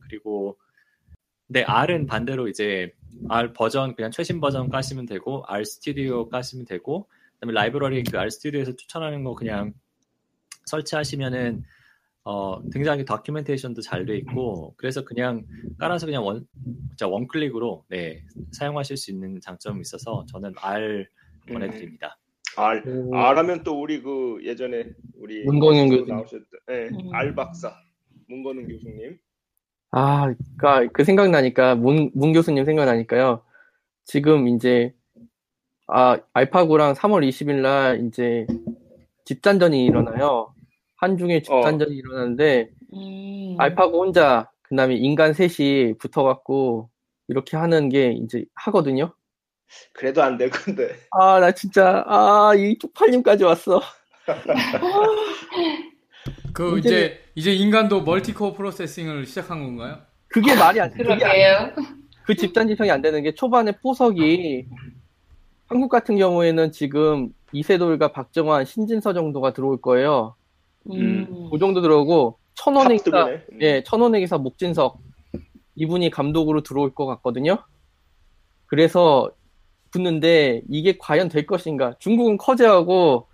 그리고 0.01 0.59
근데 1.47 1.65
R은 1.65 2.07
반대로 2.07 2.49
이제 2.49 2.93
R 3.29 3.53
버전 3.53 3.95
그냥 3.95 4.11
최신 4.11 4.41
버전 4.41 4.69
까시면 4.69 5.07
되고 5.07 5.45
RStudio 5.47 6.29
까시면 6.29 6.67
되고 6.67 7.09
그다음에 7.35 7.53
라이브러리 7.53 8.05
그 8.05 8.19
RStudio에서 8.19 8.77
추천하는 8.77 9.25
거 9.25 9.35
그냥 9.35 9.75
설치하시면은 10.67 11.65
어, 12.29 12.61
굉장히 12.71 13.05
documentation도 13.05 13.83
잘 13.83 14.05
돼 14.05 14.17
있고 14.19 14.75
그래서 14.77 15.05
그냥 15.05 15.45
깔아서 15.79 16.07
그냥 16.07 16.25
원 16.27 16.45
진짜 16.89 17.07
원 17.07 17.29
클릭으로 17.29 17.85
네, 17.89 18.21
사용하실 18.53 18.97
수 18.97 19.13
있는 19.13 19.41
장점이 19.41 19.81
있어서 19.81 20.27
저는 20.29 20.53
R 20.61 21.07
보내드립니다. 21.49 22.19
R 22.57 22.83
오. 22.85 23.15
R 23.17 23.39
하면 23.39 23.63
또 23.63 23.81
우리 23.81 24.03
그 24.03 24.41
예전에 24.43 24.87
우리 25.21 25.45
문건영 25.45 25.89
교수님. 25.89 26.09
나오셨던 26.09 26.47
예, 26.73 26.75
음. 26.89 27.15
R 27.15 27.35
박사 27.37 27.73
문건웅 28.29 28.67
교수님. 28.67 29.19
아, 29.93 30.35
그니까 30.35 30.89
그 30.93 31.05
생각나니까 31.05 31.77
문, 31.77 32.11
문 32.13 32.33
교수님 32.33 32.65
생각나니까요. 32.65 33.43
지금 34.05 34.49
이제 34.49 34.93
아 35.87 36.19
알파고랑 36.33 36.95
3월 36.95 37.27
20일 37.29 37.61
날 37.61 38.05
이제 38.05 38.49
집단전이 39.27 39.85
일어나요. 39.85 40.53
한중에 40.97 41.43
집단전이 41.43 41.95
일어나는데 41.95 42.71
음. 42.95 43.57
알파고 43.59 44.01
혼자 44.05 44.51
그다음에 44.63 44.95
인간 44.97 45.33
셋이 45.35 45.99
붙어갖고 45.99 46.91
이렇게 47.29 47.57
하는 47.57 47.89
게 47.89 48.13
이제 48.13 48.45
하거든요. 48.55 49.15
그래도 49.93 50.23
안 50.23 50.39
될 50.39 50.51
건데. 50.51 50.95
아 51.11 51.41
나 51.41 51.51
진짜 51.53 52.05
아이 52.07 52.79
쪽팔림까지 52.79 53.45
왔어. 53.45 53.81
그 56.53 56.79
이제 56.79 57.21
이제 57.35 57.53
인간도 57.53 58.03
멀티코어 58.03 58.55
프로세싱을 58.55 59.27
시작한 59.27 59.63
건가요? 59.65 59.99
그게 60.29 60.55
말이 60.55 60.81
안 60.81 60.91
돼. 60.91 60.97
그게 60.99 61.13
안 61.13 61.19
그러게요. 61.19 61.73
그 62.25 62.35
집단 62.35 62.67
지성이 62.67 62.91
안 62.91 63.03
되는 63.03 63.23
게 63.23 63.35
초반에 63.35 63.73
포석이 63.73 64.67
한국 65.67 65.89
같은 65.89 66.17
경우에는 66.17 66.73
지금 66.73 67.29
이세돌과 67.53 68.13
박정환, 68.13 68.65
신진서 68.65 69.13
정도가 69.15 69.53
들어올 69.53 69.81
거예요. 69.81 70.35
음. 70.91 71.49
그 71.51 71.59
정도 71.59 71.81
들어오고 71.81 72.39
천원행사 72.55 73.11
탑급이네. 73.11 73.45
음. 73.53 73.63
예 73.63 73.83
천원행사 73.83 74.39
목진석 74.39 74.99
이분이 75.75 76.11
감독으로 76.11 76.63
들어올 76.63 76.95
것 76.95 77.07
같거든요. 77.07 77.59
그래서 78.67 79.31
붙는데 79.91 80.63
이게 80.69 80.97
과연 80.99 81.29
될 81.29 81.47
것인가? 81.47 81.95
중국은 81.99 82.37
커제하고 82.39 83.29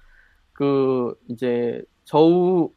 그 0.52 1.14
이제 1.28 1.82
저우 2.04 2.70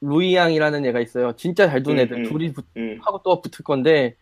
루이양이라는 0.00 0.86
애가 0.86 1.00
있어요. 1.00 1.32
진짜 1.36 1.68
잘 1.68 1.82
두는 1.82 1.98
음, 1.98 2.02
애들 2.04 2.16
음. 2.18 2.22
둘이 2.24 2.52
붙, 2.52 2.64
음. 2.76 2.98
하고 3.02 3.20
또 3.24 3.40
붙을 3.40 3.64
건데 3.64 4.16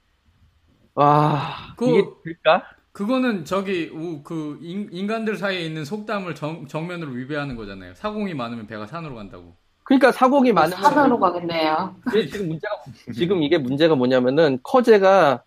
와 0.94 1.74
그- 1.76 1.88
이게 1.88 2.02
될까? 2.24 2.64
그거는 2.92 3.44
저기 3.44 3.88
우- 3.94 4.22
그 4.24 4.58
인, 4.60 4.88
인간들 4.90 5.36
사이에 5.36 5.60
있는 5.60 5.84
속담을 5.84 6.34
정, 6.34 6.66
정면으로 6.66 7.12
위배하는 7.12 7.54
거잖아요. 7.54 7.94
사공이 7.94 8.34
많으면 8.34 8.66
배가 8.66 8.86
산으로 8.86 9.14
간다고. 9.14 9.54
그러니까 9.90 10.12
사고기 10.12 10.52
많으면 10.52 10.80
산으로 10.80 11.18
가겠네요. 11.18 11.96
지금 12.12 12.46
문제가 12.46 12.74
지금 13.12 13.42
이게 13.42 13.58
문제가 13.58 13.96
뭐냐면은 13.96 14.60
커제가 14.62 15.42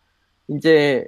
이제 0.50 1.06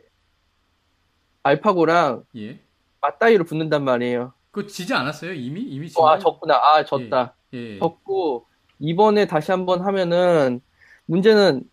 알파고랑 1.43 2.23
예. 2.37 2.57
맞다이로 3.01 3.43
붙는단 3.43 3.83
말이에요. 3.83 4.31
그거 4.51 4.65
지지 4.65 4.93
않았어요? 4.93 5.33
이미 5.33 5.63
이미 5.63 5.89
진 5.89 6.01
어, 6.01 6.07
아? 6.07 6.17
졌구나. 6.17 6.55
아 6.55 6.85
졌다. 6.85 7.35
예. 7.51 7.77
졌고 7.77 8.45
이번에 8.79 9.27
다시 9.27 9.51
한번 9.51 9.81
하면은 9.81 10.61
문제는 11.05 11.65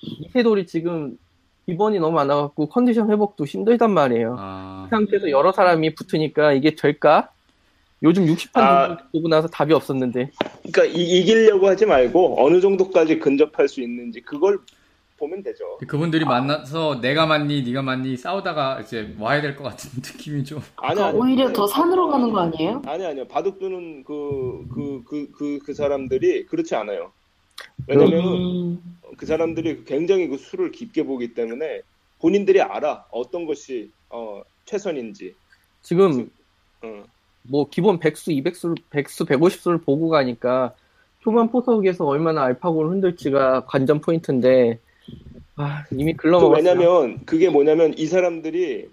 이세돌이 0.00 0.66
지금 0.66 1.18
기본이 1.66 1.98
너무 1.98 2.14
많아갖고 2.14 2.70
컨디션 2.70 3.10
회복도 3.10 3.44
힘들단 3.44 3.92
말이에요. 3.92 4.36
아. 4.38 4.86
그 4.88 4.96
상태에서 4.96 5.28
여러 5.28 5.52
사람이 5.52 5.94
붙으니까 5.94 6.52
이게 6.54 6.74
될까? 6.74 7.28
요즘 8.02 8.24
60판 8.26 8.56
아. 8.60 8.96
보고 9.12 9.28
나서 9.28 9.46
답이 9.48 9.72
없었는데. 9.74 10.30
그러니까 10.72 10.84
이, 10.98 11.22
기려고 11.24 11.68
하지 11.68 11.84
말고 11.86 12.44
어느 12.44 12.60
정도까지 12.60 13.18
근접할 13.18 13.68
수 13.68 13.82
있는지 13.82 14.20
그걸 14.22 14.58
보면 15.18 15.42
되죠. 15.42 15.76
그분들이 15.86 16.24
만나서 16.24 17.00
내가 17.02 17.26
맞니 17.26 17.62
네가 17.62 17.82
맞니 17.82 18.16
싸우다가 18.16 18.80
이제 18.80 19.14
와야 19.18 19.42
될 19.42 19.54
것 19.54 19.64
같은 19.64 19.90
느낌이 20.00 20.44
좀. 20.44 20.60
아니 20.76 20.94
그러니까 20.94 21.06
아니. 21.08 21.18
오히려 21.18 21.52
더 21.52 21.66
산으로 21.66 22.08
가는 22.08 22.32
거 22.32 22.40
아니에요? 22.40 22.80
아니 22.86 23.04
아니요. 23.04 23.26
바둑 23.28 23.58
두는 23.58 24.04
그 24.04 24.64
그 24.72 25.04
그 25.04 25.32
그 25.32 25.58
그 25.62 25.74
사람들이 25.74 26.46
그렇지 26.46 26.74
않아요. 26.74 27.12
왜냐면은 27.86 28.24
음. 28.24 28.96
그 29.18 29.26
사람들이 29.26 29.84
굉장히 29.84 30.26
그 30.28 30.38
수를 30.38 30.70
깊게 30.72 31.02
보기 31.04 31.34
때문에 31.34 31.82
본인들이 32.20 32.62
알아 32.62 33.04
어떤 33.10 33.44
것이 33.44 33.90
어 34.08 34.40
최선인지. 34.64 35.34
지금 35.82 36.30
어. 36.82 37.04
뭐 37.42 37.68
기본 37.68 37.98
100수, 37.98 38.34
200수, 38.42 38.76
100수, 38.90 39.26
150수를 39.26 39.84
보고 39.84 40.08
가니까 40.08 40.74
초반 41.20 41.50
포석에서 41.50 42.06
얼마나 42.06 42.44
알파고를 42.44 42.90
흔들지가 42.90 43.66
관전 43.66 44.00
포인트인데 44.00 44.78
아, 45.56 45.84
이미 45.92 46.14
그 46.14 46.22
글러먹었어요. 46.22 46.56
왜냐면 46.56 47.24
그게 47.26 47.50
뭐냐면 47.50 47.96
이 47.96 48.06
사람들이 48.06 48.88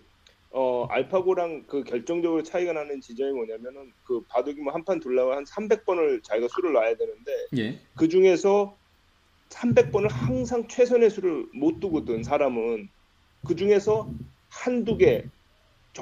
어 0.52 0.86
알파고랑 0.90 1.66
그 1.68 1.84
결정적으로 1.84 2.42
차이가 2.44 2.74
나는 2.74 3.00
지점이 3.00 3.32
뭐냐면은 3.32 3.92
그 4.04 4.22
바둑이 4.28 4.62
뭐한판 4.62 5.00
둘라고 5.00 5.34
한 5.34 5.44
300번을 5.44 6.24
자기가 6.24 6.48
수를 6.50 6.74
놔야 6.74 6.96
되는데 6.96 7.32
예. 7.58 7.80
그 7.96 8.08
중에서 8.08 8.76
300번을 9.50 10.10
항상 10.10 10.68
최선의 10.68 11.10
수를 11.10 11.46
못 11.54 11.80
두거든 11.80 12.24
사람은 12.24 12.90
그 13.46 13.56
중에서 13.56 14.10
한두 14.50 14.98
개 14.98 15.26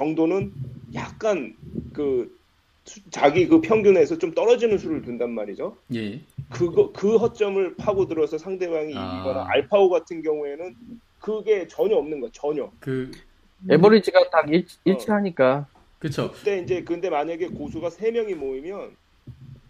정도는 0.00 0.52
약간 0.94 1.56
그 1.94 2.36
수- 2.84 3.00
자기 3.10 3.48
그 3.48 3.60
평균에서 3.62 4.18
좀 4.18 4.32
떨어지는 4.34 4.76
수를 4.78 5.00
둔단 5.02 5.30
말이죠. 5.32 5.76
예. 5.94 6.20
그거 6.50 6.92
그 6.92 7.16
허점을 7.16 7.76
파고들어서 7.76 8.36
상대방이 8.38 8.92
아. 8.94 9.14
이기거나 9.16 9.46
알파고 9.48 9.88
같은 9.88 10.22
경우에는 10.22 10.76
그게 11.18 11.66
전혀 11.66 11.96
없는 11.96 12.20
거야 12.20 12.30
전혀. 12.32 12.70
그 12.78 13.10
에버리지가 13.70 14.28
딱 14.30 14.52
일, 14.52 14.60
어. 14.60 14.80
일치하니까 14.84 15.66
그쵸. 15.98 16.30
그때 16.30 16.60
이제 16.60 16.84
근데 16.84 17.08
만약에 17.08 17.48
고수가 17.48 17.88
세 17.90 18.10
명이 18.10 18.34
모이면 18.34 18.90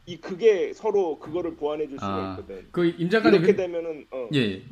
이 0.06 0.16
그게 0.20 0.72
서로 0.74 1.18
그거를 1.20 1.54
보완해 1.54 1.86
줄 1.86 1.98
수가 1.98 2.06
아, 2.14 2.30
있거든. 2.38 2.66
그임 2.72 3.08
작가님 3.08 3.38
이렇게 3.40 3.52
그- 3.52 3.56
되면은 3.62 4.06
어, 4.10 4.28
예. 4.34 4.38
예. 4.40 4.62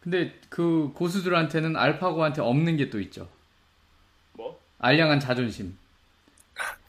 근데 0.00 0.32
그 0.50 0.90
고수들한테는 0.94 1.76
알파고한테 1.76 2.42
없는 2.42 2.76
게 2.76 2.90
또 2.90 3.00
있죠. 3.00 3.28
뭐 4.82 4.88
알량한 4.88 5.20
자존심. 5.20 5.76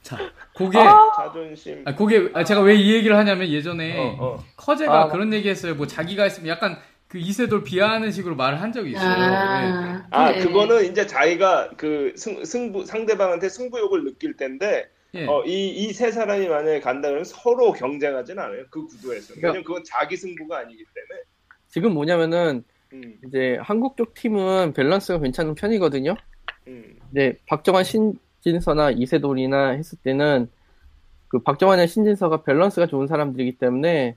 자, 0.01 0.17
그게 0.55 0.77
자존심. 1.15 1.83
아, 1.85 1.95
그게 1.95 2.29
아, 2.33 2.43
제가 2.43 2.62
왜 2.62 2.75
이 2.75 2.93
얘기를 2.93 3.15
하냐면 3.15 3.47
예전에 3.47 3.97
어, 3.97 4.17
어. 4.19 4.43
커제가 4.57 5.03
아, 5.03 5.07
그런 5.09 5.31
얘기했어요. 5.33 5.75
뭐 5.75 5.88
자기가 5.88 6.23
했으면 6.23 6.50
약간 6.50 6.77
그 7.07 7.19
이세돌 7.19 7.63
비하하는 7.63 8.12
식으로 8.12 8.35
말을 8.35 8.59
한 8.62 8.73
적이 8.73 8.91
있어요. 8.91 9.09
예. 9.09 9.13
아, 9.23 10.03
아, 10.09 10.31
네. 10.31 10.39
그거는 10.39 10.91
이제 10.91 11.05
자기가 11.05 11.69
그 11.77 12.12
승, 12.17 12.43
승부, 12.43 12.85
상대방한테 12.85 13.47
승부욕을 13.50 14.03
느낄 14.03 14.35
텐데, 14.35 14.89
예. 15.13 15.25
어, 15.27 15.43
이, 15.45 15.69
이 15.69 15.93
세 15.93 16.12
사람이 16.12 16.47
만약에 16.47 16.79
간다 16.81 17.07
그러면 17.09 17.23
서로 17.23 17.71
경쟁하진 17.71 18.39
않아요. 18.39 18.63
그 18.71 18.85
구도에서. 18.88 19.27
그러니까- 19.35 19.47
왜냐면 19.50 19.63
그건 19.63 19.83
자기 19.85 20.17
승부가 20.17 20.57
아니기 20.59 20.83
때문에. 20.93 21.23
지금 21.69 21.93
뭐냐면은 21.93 22.63
음, 22.93 23.15
이제 23.27 23.57
한국 23.62 23.95
쪽 23.95 24.13
팀은 24.15 24.73
밸런스가 24.73 25.19
괜찮은 25.19 25.55
편이거든요. 25.55 26.15
음. 26.67 26.96
네, 27.12 27.38
박정환 27.48 27.84
신진서나 27.84 28.91
이세돌이나 28.91 29.70
했을 29.70 29.98
때는 30.03 30.50
그 31.27 31.39
박정환이나 31.39 31.88
신진서가 31.88 32.43
밸런스가 32.43 32.88
좋은 32.88 33.08
사람들이기 33.08 33.58
때문에 33.58 34.15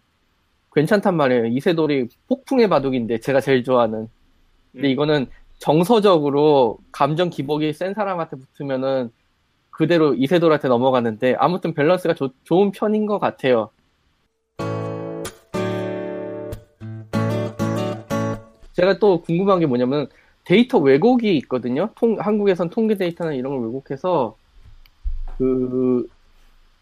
괜찮단 0.75 1.17
말이에요. 1.17 1.47
이세돌이 1.47 2.09
폭풍의 2.29 2.69
바둑인데 2.69 3.21
제가 3.21 3.41
제일 3.41 3.65
좋아하는. 3.65 4.09
근데 4.73 4.89
음. 4.89 4.91
이거는 4.91 5.27
정서적으로 5.59 6.79
감정 6.93 7.31
기복이 7.31 7.73
센 7.73 7.95
사람한테 7.95 8.37
붙으면은 8.37 9.11
그대로 9.71 10.15
이세돌한테 10.15 10.69
넘어가는데 10.69 11.37
아무튼 11.39 11.73
밸런스가 11.75 12.15
좋- 12.15 12.35
좋은 12.45 12.73
편인 12.73 13.07
것 13.07 13.19
같아요. 13.19 13.71
제가 18.75 18.99
또 18.99 19.23
궁금한 19.23 19.61
게 19.61 19.67
뭐냐면 19.67 20.07
데이터 20.47 20.79
왜곡이 20.79 21.37
있거든요. 21.39 21.91
통- 21.97 22.19
한국에선 22.21 22.71
통계 22.71 22.95
데이터나 22.95 23.33
이런 23.33 23.57
걸 23.57 23.67
왜곡해서 23.67 24.37
그 25.39 26.09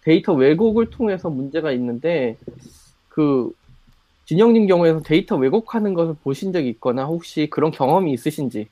데이터 0.02 0.34
왜곡을 0.34 0.90
통해서 0.90 1.30
문제가 1.30 1.72
있는데 1.72 2.36
그 3.08 3.50
진영님 4.26 4.66
경우에는 4.66 5.02
데이터 5.02 5.36
왜곡하는 5.36 5.94
것을 5.94 6.14
보신 6.22 6.52
적이 6.52 6.68
있거나 6.70 7.04
혹시 7.06 7.48
그런 7.50 7.70
경험이 7.70 8.12
있으신지? 8.12 8.68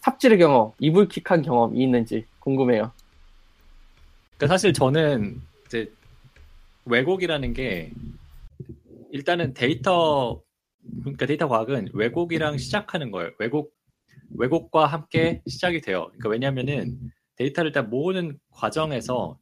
삽질의 0.00 0.38
경험, 0.38 0.72
이불킥한 0.78 1.42
경험이 1.42 1.82
있는지 1.82 2.26
궁금해요. 2.40 2.92
그러니까 4.36 4.46
사실 4.54 4.74
저는 4.74 5.40
이제 5.66 5.90
왜곡이라는 6.84 7.54
게 7.54 7.92
일단은 9.10 9.54
데이터 9.54 10.40
그러니까 11.00 11.24
데이터 11.26 11.48
과학은 11.48 11.90
왜곡이랑 11.94 12.58
시작하는 12.58 13.10
거예요. 13.10 13.30
왜곡 13.38 13.72
왜곡과 14.36 14.86
함께 14.86 15.42
시작이 15.46 15.80
돼요. 15.80 16.06
그러니까 16.08 16.28
왜냐하면은 16.30 16.98
데이터를 17.36 17.68
일단 17.68 17.90
모으는 17.90 18.38
과정에서 18.50 19.38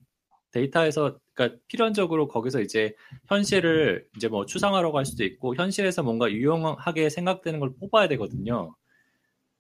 데이터에서 0.53 1.19
그러니까 1.35 1.59
필연적으로 1.69 2.29
거기서 2.29 2.61
이제 2.61 2.95
현실을 3.29 4.07
이제 4.17 4.29
뭐 4.29 4.47
추상화라고 4.47 4.99
할 4.99 5.05
수도 5.07 5.25
있고 5.25 5.55
현실에서 5.55 6.03
뭔가 6.03 6.31
유용하게 6.31 7.09
생각되는 7.09 7.61
걸 7.61 7.73
뽑아야 7.79 8.09
되거든요. 8.09 8.75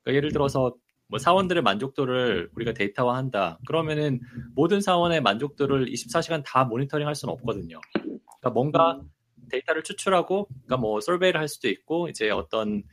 그러니까 0.03 0.17
예를 0.17 0.33
들어서 0.33 0.75
뭐 1.09 1.19
사원들의 1.19 1.63
만족도를 1.63 2.51
우리가 2.55 2.73
데이터화한다. 2.73 3.59
그러면은 3.67 4.21
모든 4.55 4.81
사원의 4.81 5.21
만족도를 5.23 5.87
24시간 5.87 6.43
다 6.45 6.65
모니터링 6.65 7.07
할 7.07 7.17
수는 7.17 7.35
없거든요. 7.35 7.81
그러니까 7.93 8.51
뭔가 8.55 9.01
데이터를 9.51 9.83
추출하고, 9.83 10.47
그러니까 10.47 10.77
뭐 10.77 11.01
솔베이를 11.01 11.41
할 11.41 11.49
수도 11.49 11.69
있고, 11.69 12.09
이제 12.09 12.31
어떤 12.31 12.85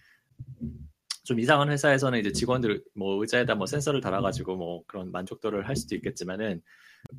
좀 1.27 1.41
이상한 1.41 1.69
회사에서는 1.69 2.17
이제 2.19 2.31
직원들 2.31 2.81
뭐 2.95 3.19
의자에다 3.19 3.55
뭐 3.55 3.65
센서를 3.67 3.99
달아가지고 3.99 4.55
뭐 4.55 4.83
그런 4.87 5.11
만족도를 5.11 5.67
할 5.67 5.75
수도 5.75 5.93
있겠지만은 5.95 6.61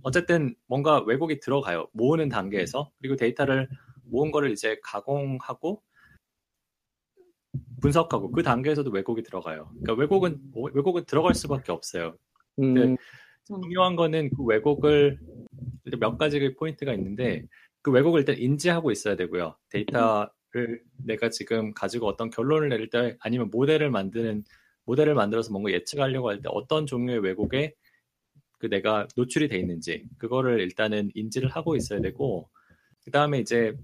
어쨌든 0.02 0.54
뭔가 0.66 1.02
왜곡이 1.02 1.40
들어가요. 1.40 1.88
모으는 1.92 2.30
단계에서 2.30 2.90
그리고 3.00 3.16
데이터를 3.16 3.68
모은 4.04 4.30
거를 4.30 4.50
이제 4.50 4.80
가공하고 4.82 5.82
분석하고 7.82 8.32
그 8.32 8.42
단계에서도 8.42 8.90
왜곡이 8.90 9.22
들어가요. 9.24 9.68
그러니까 9.82 9.92
왜곡은 10.00 10.38
뭐, 10.54 10.70
왜곡은 10.72 11.04
들어갈 11.04 11.34
수밖에 11.34 11.70
없어요. 11.70 12.16
음, 12.60 12.74
네. 12.74 12.96
중요한 13.46 13.94
거는 13.94 14.30
그 14.30 14.42
왜곡을 14.42 15.18
몇 16.00 16.16
가지 16.16 16.54
포인트가 16.54 16.94
있는데 16.94 17.44
그 17.82 17.90
왜곡을 17.90 18.20
일단 18.20 18.38
인지하고 18.38 18.90
있어야 18.90 19.16
되고요. 19.16 19.54
데이터를 19.68 20.28
내가 20.96 21.30
지금 21.30 21.72
가지고 21.74 22.06
어떤 22.06 22.30
결론을 22.30 22.68
내릴 22.70 22.90
때 22.90 23.16
아니면 23.20 23.50
모델을 23.50 23.90
만드는 23.90 24.44
모델을 24.84 25.14
만들어서 25.14 25.52
뭔가 25.52 25.70
예측하려고 25.72 26.30
할 26.30 26.40
때 26.40 26.48
어떤 26.52 26.86
종류의 26.86 27.20
왜곡에 27.20 27.74
그 28.58 28.68
내가 28.68 29.06
노출이 29.16 29.48
돼 29.48 29.58
있는지 29.58 30.04
그거를 30.18 30.60
일단은 30.60 31.10
인지를 31.14 31.48
하고 31.50 31.76
있어야 31.76 32.00
되고 32.00 32.48
그 33.04 33.10
다음에 33.10 33.38
이제 33.40 33.74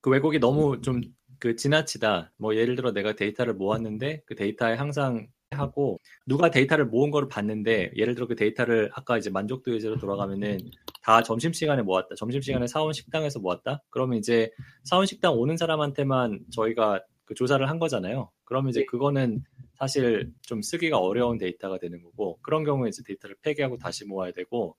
그 0.00 0.10
왜곡이 0.10 0.38
너무 0.38 0.80
좀 0.80 1.00
그 1.38 1.56
지나치다. 1.56 2.32
뭐 2.38 2.54
예를 2.56 2.76
들어 2.76 2.92
내가 2.92 3.14
데이터를 3.14 3.54
모았는데 3.54 4.22
그 4.26 4.34
데이터에 4.34 4.74
항상 4.74 5.28
하고 5.50 6.00
누가 6.26 6.50
데이터를 6.50 6.86
모은 6.86 7.10
거를 7.10 7.28
봤는데 7.28 7.92
예를 7.96 8.14
들어 8.14 8.26
그 8.26 8.34
데이터를 8.34 8.90
아까 8.94 9.16
이제 9.16 9.30
만족도 9.30 9.74
예제로 9.74 9.96
돌아가면은 9.96 10.58
다 11.02 11.22
점심 11.22 11.52
시간에 11.52 11.82
모았다. 11.82 12.14
점심 12.16 12.40
시간에 12.40 12.66
사원 12.66 12.92
식당에서 12.92 13.38
모았다? 13.38 13.82
그러면 13.90 14.18
이제 14.18 14.50
사원 14.82 15.06
식당 15.06 15.34
오는 15.34 15.56
사람한테만 15.56 16.46
저희가 16.50 17.02
그 17.24 17.34
조사를 17.34 17.68
한 17.68 17.78
거잖아요. 17.78 18.30
그러면 18.44 18.70
이제 18.70 18.84
그거는 18.84 19.44
사실 19.74 20.32
좀 20.42 20.62
쓰기가 20.62 20.98
어려운 20.98 21.38
데이터가 21.38 21.78
되는 21.78 22.02
거고 22.02 22.38
그런 22.42 22.64
경우에 22.64 22.88
이제 22.88 23.02
데이터를 23.04 23.36
폐기하고 23.42 23.78
다시 23.78 24.04
모아야 24.04 24.32
되고 24.32 24.76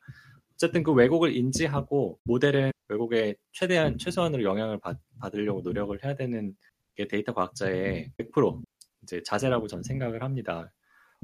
어쨌든 0.54 0.84
그 0.84 0.92
왜곡을 0.92 1.36
인지하고 1.36 2.20
모델은 2.24 2.72
왜곡에 2.90 3.36
최대한 3.52 3.98
최소한으로 3.98 4.44
영향을 4.44 4.80
받, 4.80 4.98
받으려고 5.20 5.62
노력을 5.62 5.98
해야 6.04 6.16
되는 6.16 6.56
게 6.96 7.08
데이터 7.08 7.34
과학자의 7.34 8.12
100% 8.18 8.64
이제 9.08 9.24
자세라고 9.24 9.68
저는 9.68 9.84
생각을 9.84 10.22
합니다. 10.22 10.72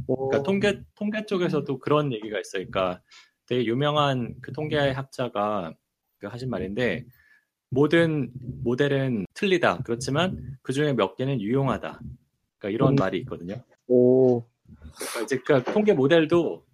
그러니까 0.08 0.42
통계 0.44 0.82
통계 0.96 1.25
쪽에서도 1.25 1.78
그런 1.80 2.13
얘기가 2.13 2.40
있어요. 2.40 2.66
그러니까 2.66 3.02
되게 3.46 3.66
유명한 3.66 4.36
그 4.42 4.54
통계의 4.54 4.94
학자가 4.94 5.74
그 6.18 6.28
하신 6.28 6.50
말인데 6.50 7.06
모든 7.70 8.32
모델은 8.63 9.25
틀리다. 9.34 9.80
그렇지만 9.84 10.58
그 10.62 10.72
중에 10.72 10.94
몇 10.94 11.16
개는 11.16 11.42
유용하다. 11.42 12.00
그러니까 12.58 12.70
이런 12.70 12.94
음. 12.94 12.96
말이 12.96 13.20
있거든요. 13.20 13.62
오, 13.88 14.46
그러니까 14.96 15.22
이제 15.24 15.38
그 15.40 15.63
통계 15.74 15.94
모델도 15.94 16.66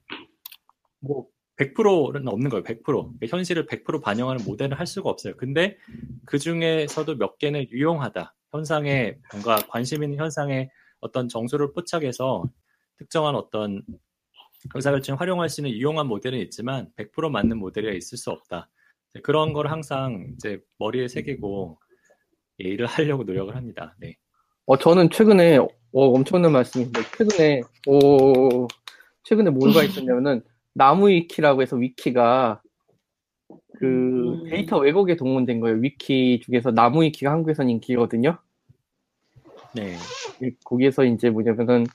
뭐 1.00 1.28
100%는 1.58 2.28
없는 2.28 2.50
거예요. 2.50 2.64
100%. 2.64 2.84
그러니까 2.84 3.28
현실을 3.28 3.66
100% 3.66 4.02
반영하는 4.02 4.46
모델을 4.46 4.80
할 4.80 4.86
수가 4.86 5.10
없어요. 5.10 5.36
근데 5.36 5.78
그 6.26 6.38
중에서도 6.38 7.18
몇 7.18 7.38
개는 7.38 7.68
유용하다. 7.72 8.36
현상에 8.52 9.18
뭔가 9.32 9.58
관심 9.68 10.04
있는 10.04 10.18
현상에 10.18 10.70
어떤 11.00 11.28
정수를 11.30 11.72
포착해서 11.74 12.44
특정한 12.98 13.36
어떤 13.36 13.84
의사결정 14.74 15.18
활용할 15.20 15.50
수 15.50 15.62
있는 15.62 15.72
유용한 15.72 16.08
모델은 16.08 16.40
있지만 16.40 16.92
100% 16.98 17.30
맞는 17.30 17.58
모델이 17.58 17.98
있을 17.98 18.18
수 18.18 18.32
없다. 18.32 18.70
그런 19.24 19.54
걸 19.54 19.68
항상 19.68 20.34
이제 20.36 20.62
머리에 20.78 21.08
새기고 21.08 21.80
예, 22.64 22.70
일을 22.70 22.86
하려고 22.86 23.24
노력을 23.24 23.56
합니다. 23.56 23.96
네. 24.00 24.16
어, 24.66 24.78
저는 24.78 25.10
최근에, 25.10 25.58
어, 25.58 25.70
엄청난 25.92 26.52
말씀인데, 26.52 27.02
최근에, 27.18 27.62
오, 27.88 28.68
최근에 29.24 29.50
뭐가 29.50 29.84
있었냐면은, 29.84 30.44
나무위키라고 30.74 31.62
해서 31.62 31.76
위키가, 31.76 32.62
그, 33.80 33.86
음. 33.86 34.44
데이터 34.50 34.78
왜곡에 34.78 35.16
동원된 35.16 35.60
거예요. 35.62 35.78
위키 35.78 36.40
중에서 36.42 36.72
나무위키가 36.72 37.32
한국에선 37.32 37.70
인기거든요. 37.70 38.38
네. 39.74 39.96
이- 40.42 40.52
거기에서 40.64 41.04
이제 41.04 41.30
뭐냐면은, 41.30 41.86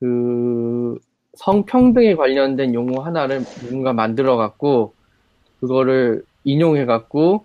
그, 0.00 0.96
성평등에 1.36 2.14
관련된 2.16 2.74
용어 2.74 3.02
하나를 3.02 3.44
누군가 3.44 3.92
만들어 3.92 4.36
갖고, 4.36 4.94
그거를 5.60 6.22
인용해 6.44 6.84
갖고, 6.84 7.44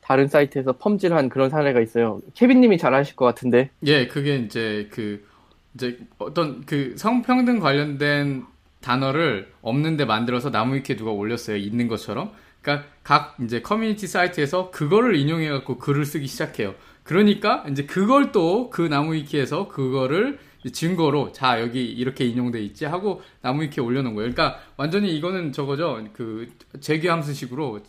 다른 0.00 0.28
사이트에서 0.28 0.72
펌질한 0.72 1.30
그런 1.30 1.48
사례가 1.48 1.80
있어요. 1.80 2.20
케빈님이 2.34 2.76
잘 2.78 2.92
아실 2.94 3.16
것 3.16 3.24
같은데. 3.24 3.70
예, 3.86 4.06
그게 4.06 4.36
이제 4.36 4.86
그 4.90 5.26
이제 5.74 5.98
어떤 6.18 6.64
그 6.66 6.94
성평등 6.98 7.58
관련된 7.58 8.44
단어를 8.82 9.50
없는데 9.62 10.04
만들어서 10.04 10.50
나무 10.50 10.74
위키에 10.74 10.96
누가 10.96 11.10
올렸어요. 11.10 11.56
있는 11.56 11.88
것처럼. 11.88 12.32
그러니까 12.60 12.86
각 13.02 13.36
이제 13.42 13.62
커뮤니티 13.62 14.06
사이트에서 14.06 14.70
그거를 14.70 15.16
인용해 15.16 15.48
갖고 15.48 15.78
글을 15.78 16.04
쓰기 16.04 16.26
시작해요. 16.26 16.74
그러니까 17.04 17.64
이제 17.70 17.84
그걸 17.84 18.32
또 18.32 18.70
그 18.70 18.82
나무위키에서 18.82 19.68
그거를 19.68 20.38
증거로 20.72 21.32
자 21.32 21.60
여기 21.60 21.84
이렇게 21.84 22.24
인용돼 22.24 22.60
있지 22.62 22.86
하고 22.86 23.22
나무위키에 23.42 23.84
올려놓은 23.84 24.14
거예요. 24.14 24.32
그러니까 24.32 24.60
완전히 24.76 25.14
이거는 25.16 25.52
저거죠. 25.52 26.02
그 26.14 26.50
재규 26.80 27.10
함수식으로 27.10 27.80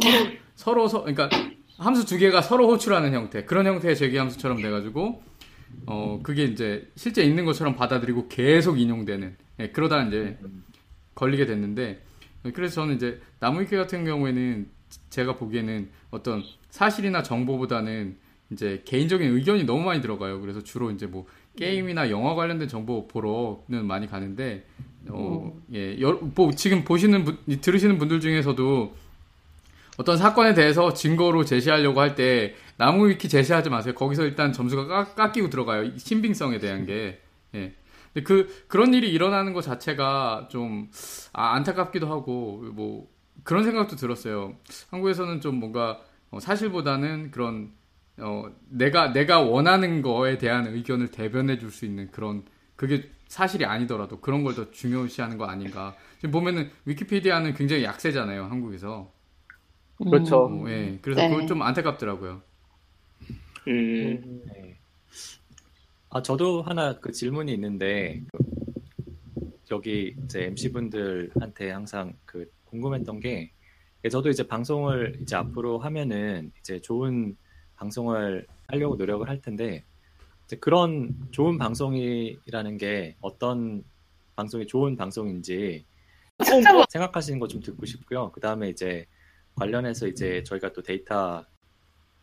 서로 0.00 0.26
서로 0.54 0.88
서, 0.88 1.00
그러니까 1.02 1.28
함수 1.78 2.06
두 2.06 2.16
개가 2.18 2.40
서로 2.40 2.68
호출하는 2.68 3.12
형태 3.12 3.44
그런 3.44 3.66
형태의 3.66 3.94
재규 3.96 4.18
함수처럼 4.18 4.62
돼가지고 4.62 5.22
어 5.86 6.20
그게 6.22 6.44
이제 6.44 6.90
실제 6.96 7.22
있는 7.22 7.44
것처럼 7.44 7.76
받아들이고 7.76 8.28
계속 8.28 8.80
인용되는 8.80 9.36
예, 9.60 9.68
그러다 9.68 10.04
이제 10.04 10.38
걸리게 11.14 11.46
됐는데 11.46 12.02
그래서 12.54 12.76
저는 12.76 12.96
이제 12.96 13.20
나무위키 13.40 13.76
같은 13.76 14.04
경우에는 14.04 14.68
제가 15.10 15.36
보기에는 15.36 15.90
어떤 16.10 16.42
사실이나 16.70 17.22
정보보다는 17.22 18.16
이제 18.50 18.82
개인적인 18.84 19.34
의견이 19.34 19.64
너무 19.64 19.84
많이 19.84 20.00
들어가요. 20.00 20.40
그래서 20.40 20.62
주로 20.62 20.90
이제 20.90 21.06
뭐 21.06 21.26
게임이나 21.56 22.10
영화 22.10 22.34
관련된 22.34 22.68
정보 22.68 23.06
보러는 23.08 23.86
많이 23.86 24.06
가는데 24.06 24.66
어, 25.08 25.60
예, 25.72 26.00
여- 26.00 26.18
뭐 26.34 26.50
지금 26.52 26.84
보시는 26.84 27.24
분, 27.24 27.38
들으시는 27.60 27.98
분들 27.98 28.20
중에서도 28.20 28.94
어떤 29.96 30.16
사건에 30.18 30.54
대해서 30.54 30.92
증거로 30.92 31.44
제시하려고 31.44 32.00
할 32.00 32.14
때 32.16 32.54
나무 32.76 33.08
위키 33.08 33.28
제시하지 33.28 33.70
마세요. 33.70 33.94
거기서 33.94 34.24
일단 34.24 34.52
점수가 34.52 34.86
깎, 34.86 35.14
깎이고 35.14 35.50
들어가요. 35.50 35.84
이 35.84 35.98
신빙성에 35.98 36.58
대한 36.58 36.84
게. 36.86 37.20
예. 37.54 37.72
근데 38.12 38.24
그 38.24 38.64
그런 38.68 38.92
일이 38.94 39.10
일어나는 39.12 39.52
것 39.52 39.62
자체가 39.62 40.48
좀 40.50 40.90
아, 41.32 41.54
안타깝기도 41.54 42.08
하고 42.08 42.64
뭐 42.72 43.08
그런 43.44 43.62
생각도 43.64 43.94
들었어요. 43.96 44.54
한국에서는 44.90 45.40
좀 45.40 45.60
뭔가 45.60 46.00
어, 46.30 46.40
사실보다는 46.40 47.30
그런 47.30 47.70
어, 48.18 48.44
내가 48.68 49.12
내가 49.12 49.40
원하는 49.40 50.02
거에 50.02 50.38
대한 50.38 50.66
의견을 50.66 51.10
대변해 51.10 51.58
줄 51.58 51.70
수 51.70 51.84
있는 51.84 52.10
그런 52.10 52.44
그게 52.76 53.10
사실이 53.28 53.64
아니더라도 53.64 54.20
그런 54.20 54.44
걸 54.44 54.54
더 54.54 54.70
중요시하는 54.70 55.38
거 55.38 55.46
아닌가. 55.46 55.96
지금 56.18 56.30
보면은 56.30 56.70
위키피디아는 56.84 57.54
굉장히 57.54 57.84
약세잖아요, 57.84 58.44
한국에서. 58.44 59.12
그렇죠. 60.10 60.46
어, 60.46 60.64
예. 60.68 60.98
그래서 61.02 61.22
네. 61.22 61.28
그건 61.28 61.46
좀 61.46 61.62
안타깝더라고요. 61.62 62.42
음, 63.68 64.42
네. 64.46 64.78
아, 66.10 66.22
저도 66.22 66.62
하나 66.62 66.98
그 67.00 67.12
질문이 67.12 67.52
있는데, 67.54 68.22
그 68.32 68.38
여기 69.70 70.14
이제 70.24 70.44
MC분들한테 70.44 71.70
항상 71.70 72.14
그 72.24 72.50
궁금했던 72.66 73.20
게, 73.20 73.52
예, 74.04 74.08
저도 74.08 74.30
이제 74.30 74.46
방송을 74.46 75.18
이제 75.22 75.36
앞으로 75.36 75.78
하면은 75.78 76.52
이제 76.60 76.80
좋은 76.80 77.36
방송을 77.76 78.46
하려고 78.68 78.96
노력을 78.96 79.28
할 79.28 79.40
텐데, 79.40 79.84
이제 80.46 80.56
그런 80.56 81.10
좋은 81.30 81.58
방송이라는 81.58 82.76
게 82.78 83.16
어떤 83.20 83.82
방송이 84.36 84.66
좋은 84.66 84.96
방송인지 84.96 85.84
생각하시는 86.90 87.38
거 87.38 87.46
좀 87.46 87.60
듣고 87.62 87.86
싶고요. 87.86 88.30
그 88.32 88.40
다음에 88.40 88.68
이제 88.68 89.06
관련해서 89.54 90.06
이제 90.08 90.42
저희가 90.44 90.72
또 90.72 90.82
데이터 90.82 91.44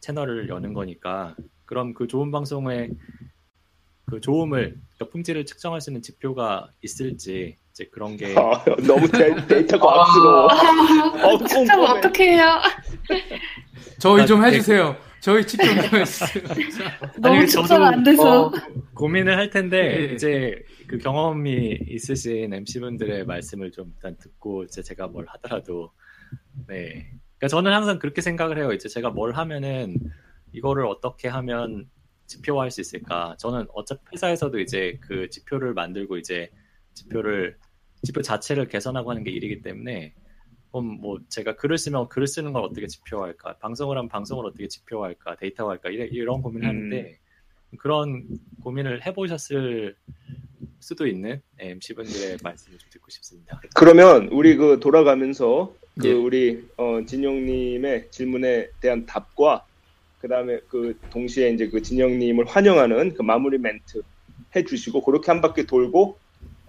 채널을 0.01 0.49
여는 0.49 0.73
거니까 0.73 1.35
그럼 1.65 1.93
그 1.93 2.07
좋은 2.07 2.29
방송의 2.31 2.91
그 4.05 4.19
좋음을 4.19 4.71
그러니까 4.97 5.05
품질을 5.11 5.45
측정할 5.45 5.79
수 5.79 5.89
있는 5.89 6.01
지표가 6.01 6.69
있을지 6.81 7.55
이제 7.71 7.85
그런 7.85 8.17
게 8.17 8.35
아, 8.37 8.63
너무 8.85 9.07
데, 9.07 9.33
데이터 9.47 9.79
과학스러워. 9.79 10.47
어, 11.23 11.37
진짜 11.47 11.75
꼼꼼해. 11.77 11.97
어떻게 11.99 12.31
해요? 12.33 12.59
저희 13.99 14.25
좀 14.27 14.43
아, 14.43 14.47
해주세요. 14.47 14.97
저희 15.21 15.43
해주세요. 15.43 15.69
너무 17.21 17.37
아니, 17.37 17.47
측정 17.47 17.83
안 17.83 18.03
돼서. 18.03 18.47
어, 18.47 18.51
고민을 18.95 19.37
할 19.37 19.51
텐데 19.51 20.09
예. 20.09 20.13
이제 20.13 20.63
그 20.87 20.97
경험이 20.97 21.77
있으신 21.87 22.51
MC분들의 22.53 23.25
말씀을 23.25 23.71
좀 23.71 23.93
일단 23.95 24.17
듣고 24.17 24.63
이제 24.63 24.81
제가 24.81 25.07
뭘 25.07 25.25
하더라도 25.27 25.91
네. 26.67 27.11
그러니까 27.37 27.47
저는 27.49 27.71
항상 27.71 27.99
그렇게 27.99 28.21
생각을 28.21 28.57
해요. 28.57 28.73
이제 28.73 28.89
제가 28.89 29.11
뭘 29.11 29.33
하면은 29.33 29.95
이거를 30.53 30.85
어떻게 30.87 31.27
하면 31.27 31.87
지표화할 32.25 32.71
수 32.71 32.81
있을까? 32.81 33.35
저는 33.39 33.67
어차피 33.73 34.01
회사에서도 34.13 34.59
이제 34.59 34.97
그 35.01 35.29
지표를 35.29 35.73
만들고 35.73 36.17
이제 36.17 36.49
지표를 36.95 37.57
지표 38.03 38.21
자체를 38.23 38.67
개선하고 38.67 39.11
하는 39.11 39.23
게 39.23 39.29
일이기 39.29 39.61
때문에 39.61 40.15
그럼 40.71 40.99
뭐 41.01 41.19
제가 41.27 41.55
글을 41.55 41.77
쓰면 41.77 42.07
글을 42.07 42.27
쓰는 42.27 42.53
걸 42.53 42.63
어떻게 42.63 42.87
지표화할까? 42.87 43.57
방송을 43.57 43.97
하면 43.97 44.07
방송을 44.09 44.45
어떻게 44.45 44.67
지표화할까? 44.67 45.35
데이터화할까? 45.35 45.89
이래- 45.89 46.07
이런 46.11 46.41
고민을 46.41 46.65
음. 46.65 46.69
하는데 46.69 47.17
그런 47.77 48.25
고민을 48.63 49.05
해보셨을 49.05 49.95
수도 50.79 51.07
있는 51.07 51.41
네, 51.57 51.71
MC분들의 51.71 52.37
말씀을 52.41 52.77
좀 52.77 52.89
듣고 52.89 53.09
싶습니다. 53.11 53.61
그러면 53.75 54.29
우리 54.31 54.55
그 54.55 54.79
돌아가면서 54.79 55.73
그 55.99 56.07
예. 56.07 56.13
우리 56.13 56.67
어, 56.77 57.01
진영님의 57.05 58.09
질문에 58.11 58.69
대한 58.79 59.05
답과 59.05 59.65
그 60.19 60.27
다음에 60.27 60.59
그 60.69 60.97
동시에 61.09 61.49
이제 61.49 61.67
그 61.67 61.81
진영님을 61.81 62.45
환영하는 62.45 63.13
그 63.13 63.21
마무리 63.21 63.57
멘트 63.57 64.01
해주시고 64.55 65.03
그렇게 65.03 65.31
한 65.31 65.41
바퀴 65.41 65.65
돌고 65.65 66.17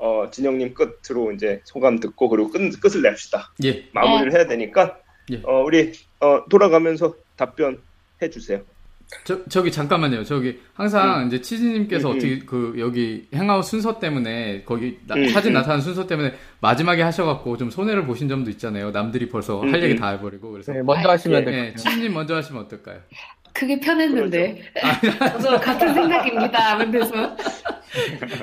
어, 0.03 0.29
진영님 0.33 0.75
끝으로 0.75 1.31
이제 1.31 1.61
소감 1.63 2.01
듣고 2.01 2.29
그리고 2.29 2.51
끝, 2.51 2.59
끝을 2.81 3.03
냅시다. 3.03 3.53
예. 3.63 3.89
마무리를 3.93 4.33
해야 4.33 4.49
되니까 4.49 4.99
예. 5.31 5.41
어, 5.45 5.63
우리 5.63 5.93
어, 6.19 6.45
돌아가면서 6.49 7.15
답변 7.37 7.81
해 8.21 8.29
주세요. 8.29 8.63
저, 9.25 9.45
저기 9.47 9.71
잠깐만요. 9.71 10.25
저기 10.25 10.61
항상 10.75 11.27
이제 11.29 11.41
치즈님께서 11.41 12.09
음, 12.09 12.13
음. 12.13 12.17
어떻게 12.17 12.39
그 12.41 12.75
여기 12.79 13.27
행아웃 13.35 13.65
순서 13.65 13.99
때문에 14.01 14.63
거기 14.65 14.99
나- 15.07 15.15
음, 15.15 15.29
사진 15.29 15.53
음. 15.53 15.55
나타나는 15.55 15.83
순서 15.83 16.07
때문에 16.07 16.35
마지막에 16.61 17.03
하셔갖고 17.03 17.57
좀 17.57 17.71
손해를 17.71 18.05
보신 18.07 18.29
점도 18.29 18.51
있잖아요. 18.51 18.91
남들이 18.91 19.29
벌써 19.29 19.61
음, 19.63 19.73
할 19.73 19.83
얘기 19.83 19.95
음. 19.95 19.99
다 19.99 20.09
해버리고 20.11 20.51
그래서 20.51 20.73
네, 20.73 20.83
먼저 20.83 21.09
하시면 21.11 21.41
예, 21.41 21.45
될것 21.45 21.55
예, 21.61 21.71
같아요. 21.73 21.77
치즈님 21.77 22.15
먼저 22.15 22.35
하시면 22.37 22.63
어떨까요? 22.63 22.99
그게 23.53 23.79
편했는데. 23.79 24.63
저도 25.41 25.61
같은 25.61 25.93
생각입니다. 25.95 26.79
하면서 26.79 27.37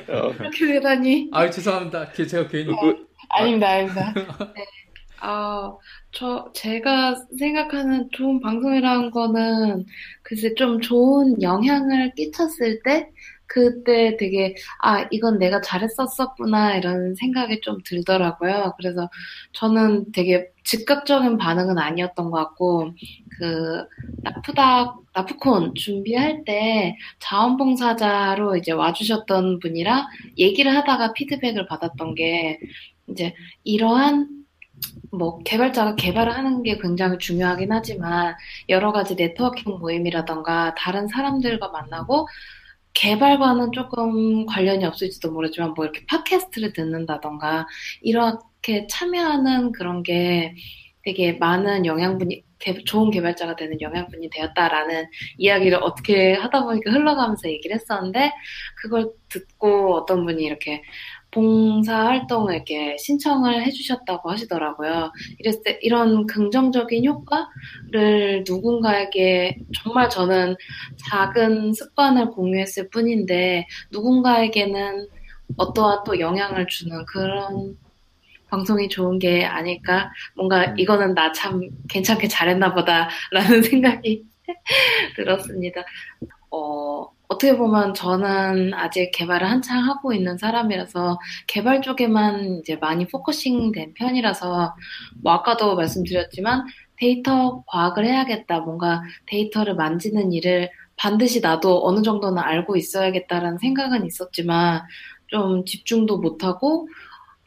어, 0.08 0.32
그렇게 0.36 0.66
되다니. 0.66 1.28
아 1.32 1.50
죄송합니다. 1.50 2.12
게- 2.12 2.26
제가 2.26 2.48
괜히 2.48 2.66
그, 2.66 3.06
아닙니다, 3.30 3.68
아닙니다. 3.70 4.12
네. 4.14 4.26
아, 5.20 5.76
저, 6.12 6.50
제가 6.54 7.14
생각하는 7.38 8.08
좋은 8.12 8.40
방송이라는 8.40 9.10
거는, 9.10 9.84
글쎄, 10.22 10.54
좀 10.54 10.80
좋은 10.80 11.40
영향을 11.42 12.14
끼쳤을 12.14 12.80
때, 12.82 13.10
그때 13.46 14.16
되게, 14.16 14.54
아, 14.80 15.06
이건 15.10 15.38
내가 15.38 15.60
잘했었었구나, 15.60 16.76
이런 16.76 17.14
생각이 17.16 17.60
좀 17.62 17.78
들더라고요. 17.84 18.74
그래서 18.78 19.10
저는 19.52 20.12
되게 20.12 20.48
즉각적인 20.64 21.36
반응은 21.36 21.76
아니었던 21.78 22.30
것 22.30 22.38
같고, 22.38 22.92
그, 23.38 23.84
나프다, 24.22 24.96
나프콘 25.14 25.74
준비할 25.74 26.44
때 26.46 26.96
자원봉사자로 27.18 28.56
이제 28.56 28.72
와주셨던 28.72 29.58
분이랑 29.58 30.06
얘기를 30.38 30.74
하다가 30.76 31.12
피드백을 31.14 31.66
받았던 31.66 32.14
게, 32.14 32.58
이제 33.08 33.34
이러한 33.64 34.39
뭐 35.12 35.38
개발자가 35.44 35.96
개발을 35.96 36.32
하는 36.32 36.62
게 36.62 36.78
굉장히 36.78 37.18
중요하긴 37.18 37.72
하지만 37.72 38.34
여러 38.68 38.92
가지 38.92 39.14
네트워킹 39.16 39.78
모임이라던가 39.78 40.74
다른 40.76 41.08
사람들과 41.08 41.68
만나고 41.68 42.28
개발과는 42.94 43.72
조금 43.72 44.46
관련이 44.46 44.84
없을지도 44.84 45.32
모르지만 45.32 45.74
뭐 45.74 45.84
이렇게 45.84 46.04
팟캐스트를 46.06 46.72
듣는다던가 46.72 47.66
이렇게 48.02 48.86
참여하는 48.88 49.72
그런 49.72 50.02
게 50.02 50.54
되게 51.02 51.32
많은 51.34 51.86
영양분이 51.86 52.44
개- 52.58 52.84
좋은 52.84 53.10
개발자가 53.10 53.56
되는 53.56 53.80
영양분이 53.80 54.28
되었다라는 54.30 55.06
이야기를 55.38 55.78
어떻게 55.82 56.34
하다 56.34 56.64
보니까 56.64 56.90
흘러가면서 56.92 57.48
얘기를 57.48 57.74
했었는데 57.74 58.32
그걸 58.76 59.10
듣고 59.30 59.94
어떤 59.96 60.26
분이 60.26 60.42
이렇게 60.44 60.82
봉사 61.32 62.06
활동을 62.06 62.54
이렇게 62.54 62.96
신청을 62.98 63.64
해주셨다고 63.66 64.30
하시더라고요. 64.30 65.12
이랬을 65.38 65.62
때 65.64 65.78
이런 65.82 66.26
긍정적인 66.26 67.04
효과를 67.06 68.44
누군가에게 68.46 69.58
정말 69.82 70.10
저는 70.10 70.56
작은 71.10 71.72
습관을 71.74 72.30
공유했을 72.30 72.90
뿐인데 72.90 73.66
누군가에게는 73.92 75.08
어떠한 75.56 76.04
또 76.04 76.18
영향을 76.20 76.66
주는 76.68 77.04
그런 77.06 77.76
방송이 78.48 78.88
좋은 78.88 79.18
게 79.18 79.44
아닐까. 79.44 80.10
뭔가 80.34 80.74
이거는 80.76 81.14
나 81.14 81.32
참 81.32 81.62
괜찮게 81.88 82.28
잘했나 82.28 82.74
보다라는 82.74 83.10
생각이 83.62 84.24
들었습니다. 85.16 85.84
어, 86.50 87.06
어떻게 87.30 87.56
보면 87.56 87.94
저는 87.94 88.74
아직 88.74 89.12
개발을 89.12 89.48
한창 89.48 89.84
하고 89.84 90.12
있는 90.12 90.36
사람이라서 90.36 91.16
개발 91.46 91.80
쪽에만 91.80 92.58
이제 92.60 92.74
많이 92.76 93.06
focusing 93.06 93.70
된 93.70 93.94
편이라서 93.94 94.74
뭐 95.22 95.32
아까도 95.32 95.76
말씀드렸지만 95.76 96.66
데이터 96.96 97.62
과학을 97.68 98.04
해야겠다. 98.04 98.60
뭔가 98.60 99.00
데이터를 99.26 99.76
만지는 99.76 100.32
일을 100.32 100.70
반드시 100.96 101.40
나도 101.40 101.86
어느 101.86 102.02
정도는 102.02 102.42
알고 102.42 102.76
있어야겠다라는 102.76 103.58
생각은 103.58 104.06
있었지만 104.06 104.82
좀 105.28 105.64
집중도 105.64 106.18
못하고 106.18 106.88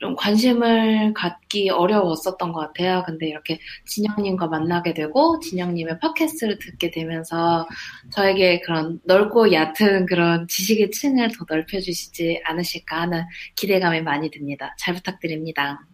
좀 0.04 0.18
관심을 0.18 1.14
갖기 1.14 1.70
어려웠었던 1.70 2.52
것 2.52 2.60
같아요. 2.60 3.04
근데 3.06 3.26
이렇게 3.26 3.58
진영님과 3.86 4.48
만나게 4.48 4.94
되고 4.94 5.40
진영님의 5.40 6.00
팟캐스트를 6.00 6.60
듣게 6.60 6.92
되면서 6.92 7.66
저에게 8.12 8.60
그런 8.60 9.00
넓고 9.06 9.54
얕은 9.54 10.06
그런 10.08 10.46
지식의 10.50 10.92
층을 10.92 11.30
더 11.30 11.46
넓혀주시지 11.48 12.42
않으실까 12.44 13.00
하는 13.04 13.24
기대감이 13.56 14.02
많이 14.02 14.30
듭니다. 14.30 14.76
잘 14.78 14.94
부탁드립니다. 14.94 15.88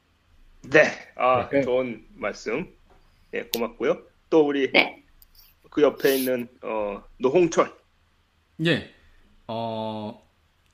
네, 0.64 0.86
아 1.16 1.48
네. 1.48 1.62
좋은 1.62 2.04
말씀. 2.16 2.68
예, 3.36 3.44
고맙고요. 3.54 4.02
또 4.32 4.48
우리 4.48 4.72
네. 4.72 5.04
그 5.70 5.84
옆에 5.84 6.18
있는 6.18 6.48
어, 6.64 7.04
노홍철. 7.20 7.72
예. 8.66 8.92
어, 9.46 10.20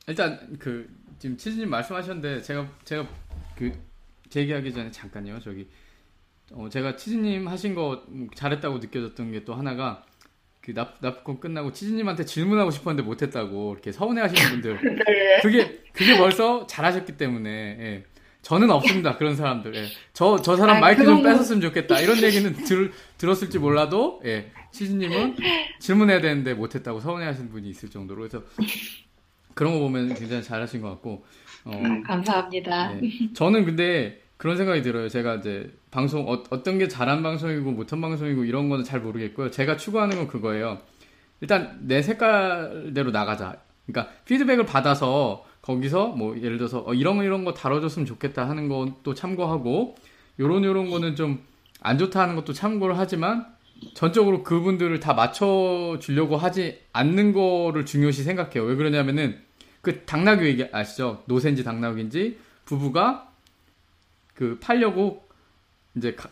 일단 0.08 0.56
그 0.58 0.88
지금 1.20 1.36
치즈님 1.36 1.70
말씀하셨는데 1.70 2.42
제가 2.42 2.70
제가 2.86 3.25
그제 3.58 4.42
얘기하기 4.42 4.74
전에 4.74 4.92
잠깐요. 4.92 5.40
저기 5.40 5.68
어, 6.52 6.70
제가 6.70 6.96
치즈님 6.96 7.48
하신 7.48 7.74
거 7.76 8.04
음, 8.10 8.28
잘했다고 8.36 8.78
느껴졌던 8.80 9.32
게 9.32 9.46
또 9.46 9.54
하나가 9.56 10.04
그 10.62 10.74
납, 10.74 10.98
납콘 11.00 11.40
끝나고 11.40 11.72
치즈님한테 11.74 12.26
질문하고 12.26 12.72
싶었는데 12.72 13.08
못했다고 13.08 13.74
이렇게 13.74 13.92
서운해하시는 13.92 14.50
분들 14.52 14.80
그게 15.44 15.84
그게 15.94 16.18
벌써 16.18 16.66
잘하셨기 16.66 17.18
때문에 17.18 17.50
예. 17.52 18.04
저는 18.42 18.70
없습니다 18.72 19.18
그런 19.18 19.36
사람들 19.36 19.76
예. 19.76 19.86
저, 20.14 20.40
저 20.42 20.56
사람 20.56 20.78
아, 20.78 20.80
마이크 20.80 21.04
좀 21.04 21.22
거- 21.22 21.30
뺏었으면 21.30 21.62
좋겠다 21.62 22.00
이런 22.00 22.18
얘기는 22.22 22.52
들, 22.64 22.92
들었을지 23.20 23.60
몰라도 23.60 24.22
예. 24.26 24.52
치즈님은 24.72 25.36
질문해야 25.80 26.20
되는데 26.22 26.54
못했다고 26.56 27.00
서운해하시는 27.00 27.50
분이 27.52 27.70
있을 27.70 27.90
정도로 27.90 28.22
그래서 28.28 28.44
그런 29.54 29.74
거 29.74 29.80
보면 29.80 30.14
굉장히 30.16 30.42
잘하신 30.44 30.82
것 30.82 30.90
같고 30.90 31.26
어, 31.66 31.72
음. 31.74 32.04
감사합니다. 32.04 32.94
네. 32.94 33.10
저는 33.34 33.66
근데 33.66 34.22
그런 34.38 34.58
생각이 34.58 34.82
들어요. 34.82 35.10
제가 35.10 35.36
이제 35.36 35.72
방송 35.92 36.28
어, 36.30 36.44
떤 36.64 36.78
게 36.78 36.88
잘한 36.88 37.24
방송이고 37.24 37.72
못한 37.72 38.02
방송이고 38.02 38.46
이런 38.46 38.70
거는 38.70 38.84
잘 38.84 39.00
모르겠고요. 39.02 39.52
제가 39.52 39.78
추구하는 39.78 40.18
건 40.18 40.28
그거예요. 40.28 40.80
일단 41.42 41.78
내 41.82 42.02
색깔대로 42.02 43.12
나가자. 43.12 43.56
그러니까 43.86 44.14
피드백을 44.26 44.66
받아서 44.66 45.46
거기서 45.62 46.10
뭐 46.10 46.38
예를 46.38 46.58
들어서 46.58 46.84
어, 46.86 46.94
이런 46.94 47.18
거 47.18 47.24
이런 47.24 47.44
거 47.46 47.54
다뤄줬으면 47.54 48.06
좋겠다 48.06 48.48
하는 48.50 48.68
것도 48.70 49.14
참고하고 49.14 49.96
요런 50.40 50.64
요런 50.64 50.90
거는 50.90 51.16
좀 51.16 51.44
안 51.82 52.00
좋다 52.00 52.20
하는 52.20 52.36
것도 52.36 52.52
참고를 52.54 52.98
하지만 52.98 53.46
전적으로 53.94 54.42
그분들을 54.42 55.00
다 55.00 55.14
맞춰 55.14 56.00
주려고 56.02 56.36
하지 56.36 56.80
않는 56.94 57.32
거를 57.32 57.86
중요시 57.86 58.24
생각해요. 58.24 58.64
왜 58.64 58.74
그러냐면은 58.76 59.38
그 59.86 60.04
당나귀 60.06 60.44
얘기 60.46 60.68
아시죠? 60.72 61.22
노센지 61.26 61.64
당나귀인지 61.64 62.40
부부가 62.66 63.30
그 64.34 64.58
팔려고 64.60 65.24
이제 65.96 66.16
가- 66.16 66.30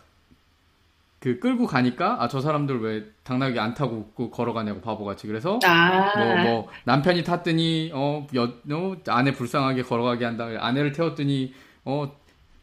그 1.20 1.38
끌고 1.38 1.66
가니까 1.66 2.22
아 2.22 2.28
저 2.28 2.40
사람들 2.40 2.80
왜 2.82 3.04
당나귀 3.22 3.58
안 3.60 3.72
타고 3.74 4.10
그 4.16 4.28
걸어가냐고 4.30 4.80
바보같이 4.80 5.26
그래서 5.28 5.58
아, 5.64 6.12
뭐, 6.18 6.36
뭐, 6.42 6.68
남편이 6.84 7.22
탔더니, 7.24 7.92
어, 7.94 8.26
여, 8.34 8.42
어, 8.72 8.96
아내 9.08 9.32
불쌍하게 9.32 9.82
걸어가게 9.84 10.24
한다. 10.24 10.48
아내를 10.58 10.92
태웠더니, 10.92 11.54
어, 11.86 12.12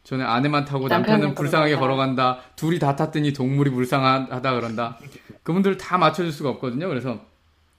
전에 0.04 0.22
아내만 0.22 0.64
타고 0.64 0.86
남편은 0.86 1.18
남편은 1.20 1.34
불쌍하게 1.34 1.74
걸어간다. 1.76 2.22
걸어간다. 2.24 2.52
둘이 2.54 2.78
다 2.78 2.94
탔더니 2.94 3.32
동물이 3.32 3.70
불쌍하다 3.70 4.54
그런다. 4.54 4.98
그분들 5.42 5.76
다 5.78 5.96
맞춰줄 5.98 6.30
수가 6.30 6.50
없거든요. 6.50 6.86
그래서, 6.88 7.18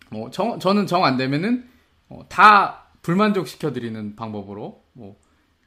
뭐, 0.09 0.29
정, 0.31 0.59
저는 0.59 0.85
정 0.87 1.05
안 1.05 1.15
되면은, 1.15 1.69
어, 2.09 2.25
다 2.27 2.82
불만족 3.03 3.47
시켜드리는 3.47 4.15
방법으로, 4.15 4.83
뭐, 4.93 5.19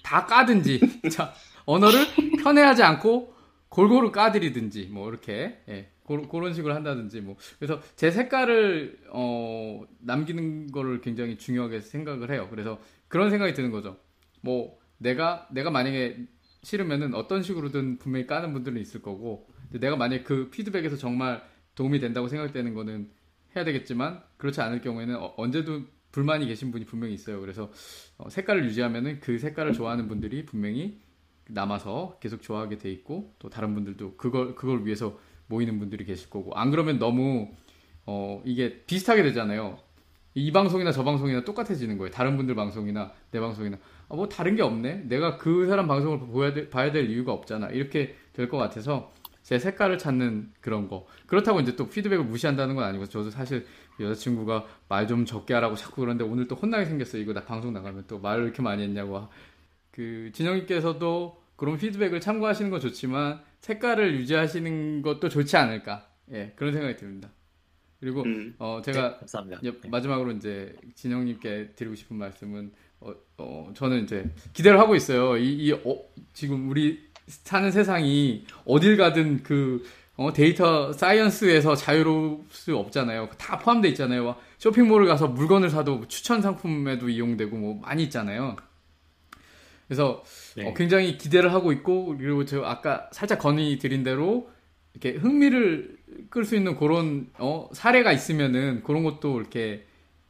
다 0.02 0.26
까든지, 0.26 0.80
자, 1.12 1.32
언어를 1.66 2.00
편애하지 2.42 2.82
않고 2.82 3.34
골고루 3.68 4.10
까드리든지, 4.10 4.86
뭐, 4.90 5.08
이렇게, 5.08 5.62
예. 5.68 5.90
고- 6.02 6.28
그런 6.28 6.54
식으로 6.54 6.74
한다든지, 6.74 7.20
뭐. 7.20 7.36
그래서 7.58 7.80
제 7.94 8.10
색깔을, 8.10 8.98
어, 9.10 9.82
남기는 10.00 10.70
거를 10.72 11.00
굉장히 11.00 11.36
중요하게 11.36 11.80
생각을 11.80 12.30
해요. 12.30 12.46
그래서 12.50 12.78
그런 13.08 13.30
생각이 13.30 13.52
드는 13.54 13.70
거죠. 13.70 13.96
뭐, 14.40 14.78
내가, 14.98 15.46
내가 15.50 15.70
만약에 15.70 16.16
싫으면은 16.62 17.14
어떤 17.14 17.42
식으로든 17.42 17.98
분명히 17.98 18.26
까는 18.26 18.52
분들은 18.52 18.80
있을 18.80 19.02
거고, 19.02 19.48
내가 19.70 19.96
만약에 19.96 20.22
그 20.22 20.48
피드백에서 20.50 20.96
정말 20.96 21.42
도움이 21.74 21.98
된다고 21.98 22.28
생각되는 22.28 22.72
거는 22.72 23.10
해야 23.54 23.64
되겠지만, 23.64 24.22
그렇지 24.38 24.60
않을 24.62 24.80
경우에는 24.80 25.16
어- 25.16 25.34
언제도 25.36 25.82
불만이 26.16 26.46
계신 26.46 26.70
분이 26.70 26.86
분명히 26.86 27.12
있어요. 27.12 27.42
그래서 27.42 27.70
어, 28.16 28.30
색깔을 28.30 28.64
유지하면은 28.64 29.20
그 29.20 29.38
색깔을 29.38 29.74
좋아하는 29.74 30.08
분들이 30.08 30.46
분명히 30.46 30.98
남아서 31.46 32.16
계속 32.20 32.40
좋아하게 32.40 32.78
돼 32.78 32.90
있고 32.90 33.34
또 33.38 33.50
다른 33.50 33.74
분들도 33.74 34.16
그걸 34.16 34.54
그걸 34.54 34.86
위해서 34.86 35.18
모이는 35.48 35.78
분들이 35.78 36.06
계실 36.06 36.30
거고 36.30 36.54
안 36.54 36.70
그러면 36.70 36.98
너무 36.98 37.50
어 38.06 38.42
이게 38.46 38.82
비슷하게 38.86 39.24
되잖아요. 39.24 39.78
이 40.32 40.50
방송이나 40.52 40.90
저 40.90 41.04
방송이나 41.04 41.44
똑같아지는 41.44 41.98
거예요. 41.98 42.10
다른 42.10 42.38
분들 42.38 42.54
방송이나 42.54 43.12
내 43.30 43.38
방송이나 43.38 43.76
아, 44.08 44.16
뭐 44.16 44.26
다른 44.26 44.56
게 44.56 44.62
없네. 44.62 45.08
내가 45.08 45.36
그 45.36 45.66
사람 45.66 45.86
방송을 45.86 46.20
보야 46.20 46.54
돼, 46.54 46.70
봐야 46.70 46.92
될 46.92 47.10
이유가 47.10 47.32
없잖아. 47.34 47.68
이렇게 47.68 48.16
될 48.32 48.48
것 48.48 48.56
같아서 48.56 49.12
제 49.42 49.58
색깔을 49.58 49.98
찾는 49.98 50.54
그런 50.60 50.88
거. 50.88 51.06
그렇다고 51.26 51.60
이제 51.60 51.76
또 51.76 51.88
피드백을 51.88 52.24
무시한다는 52.24 52.74
건 52.74 52.84
아니고 52.84 53.06
저도 53.06 53.30
사실 53.30 53.66
여자친구가 54.00 54.66
말 54.88 55.06
좀 55.06 55.24
적게 55.24 55.54
하라고 55.54 55.76
자꾸 55.76 56.02
그러는데 56.02 56.24
오늘 56.24 56.48
또 56.48 56.54
혼나게 56.54 56.84
생겼어요. 56.84 57.22
이거 57.22 57.32
나 57.32 57.44
방송 57.44 57.72
나가면 57.72 58.04
또 58.08 58.18
말을 58.18 58.44
이렇게 58.44 58.62
많이 58.62 58.82
했냐고. 58.82 59.28
그 59.90 60.30
진영님께서도 60.32 61.42
그런 61.56 61.78
피드백을 61.78 62.20
참고하시는 62.20 62.70
건 62.70 62.80
좋지만 62.80 63.40
색깔을 63.60 64.14
유지하시는 64.16 65.02
것도 65.02 65.28
좋지 65.28 65.56
않을까. 65.56 66.06
예, 66.32 66.52
그런 66.56 66.72
생각이 66.72 66.96
듭니다. 66.96 67.30
그리고 68.00 68.22
음. 68.24 68.54
어 68.58 68.82
제가 68.84 69.20
네. 69.46 69.56
예, 69.62 69.70
네. 69.72 69.88
마지막으로 69.88 70.32
이제 70.32 70.76
진영님께 70.94 71.72
드리고 71.76 71.94
싶은 71.94 72.16
말씀은 72.16 72.72
어, 73.00 73.14
어, 73.38 73.72
저는 73.74 74.04
이제 74.04 74.30
기대를 74.52 74.78
하고 74.78 74.94
있어요. 74.94 75.36
이, 75.36 75.52
이 75.66 75.72
어, 75.72 75.80
지금 76.32 76.68
우리 76.68 77.06
사는 77.26 77.70
세상이 77.70 78.44
어딜 78.64 78.96
가든 78.96 79.42
그 79.42 79.82
어, 80.16 80.32
데이터 80.32 80.92
사이언스에서 80.92 81.74
자유로울 81.74 82.44
수 82.50 82.76
없잖아요. 82.76 83.28
다 83.38 83.58
포함되어 83.58 83.90
있잖아요. 83.90 84.36
쇼핑몰을 84.58 85.06
가서 85.06 85.28
물건을 85.28 85.68
사도 85.68 86.08
추천 86.08 86.40
상품에도 86.40 87.08
이용되고 87.08 87.56
뭐 87.56 87.78
많이 87.80 88.04
있잖아요. 88.04 88.56
그래서 89.86 90.24
네. 90.56 90.66
어, 90.66 90.74
굉장히 90.74 91.18
기대를 91.18 91.52
하고 91.52 91.70
있고 91.72 92.16
그리고 92.16 92.44
저 92.44 92.62
아까 92.62 93.08
살짝 93.12 93.38
건의 93.38 93.78
드린 93.78 94.02
대로 94.02 94.50
이렇게 94.94 95.18
흥미를 95.18 95.98
끌 96.30 96.44
수 96.44 96.56
있는 96.56 96.76
그런 96.76 97.30
어, 97.38 97.68
사례가 97.72 98.12
있으면은 98.12 98.82
그런 98.82 99.04
것도 99.04 99.38
이렇게 99.38 99.86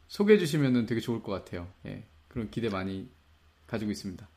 소개해 0.08 0.38
주시면은 0.38 0.86
되게 0.86 1.00
좋을 1.00 1.22
것 1.22 1.32
같아요. 1.32 1.68
예. 1.86 2.02
그런 2.28 2.50
기대 2.50 2.68
많이 2.68 3.08
가지고 3.66 3.92
있습니다. 3.92 4.28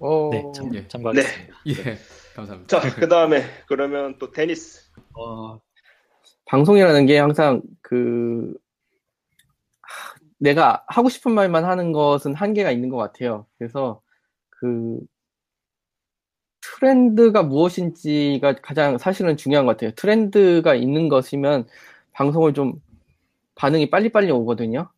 어, 0.00 0.30
네, 0.30 0.44
참, 0.54 0.74
예. 0.74 0.86
참고하겠습니다. 0.88 1.54
예. 1.68 1.98
감사합니다. 2.34 2.80
자, 2.80 2.94
그 2.96 3.08
다음에 3.08 3.42
그러면 3.66 4.16
또 4.18 4.30
테니스. 4.30 4.90
어, 5.16 5.60
방송이라는 6.46 7.06
게 7.06 7.18
항상 7.18 7.62
그 7.80 8.52
하, 9.82 10.14
내가 10.38 10.84
하고 10.88 11.08
싶은 11.08 11.32
말만 11.32 11.64
하는 11.64 11.92
것은 11.92 12.34
한계가 12.34 12.70
있는 12.70 12.88
것 12.88 12.96
같아요. 12.96 13.46
그래서 13.58 14.00
그 14.50 14.98
트렌드가 16.60 17.42
무엇인지가 17.42 18.56
가장 18.62 18.98
사실은 18.98 19.36
중요한 19.36 19.66
것 19.66 19.72
같아요. 19.72 19.92
트렌드가 19.92 20.74
있는 20.74 21.08
것이면 21.08 21.66
방송을 22.12 22.54
좀 22.54 22.74
반응이 23.54 23.90
빨리빨리 23.90 24.30
오거든요. 24.32 24.88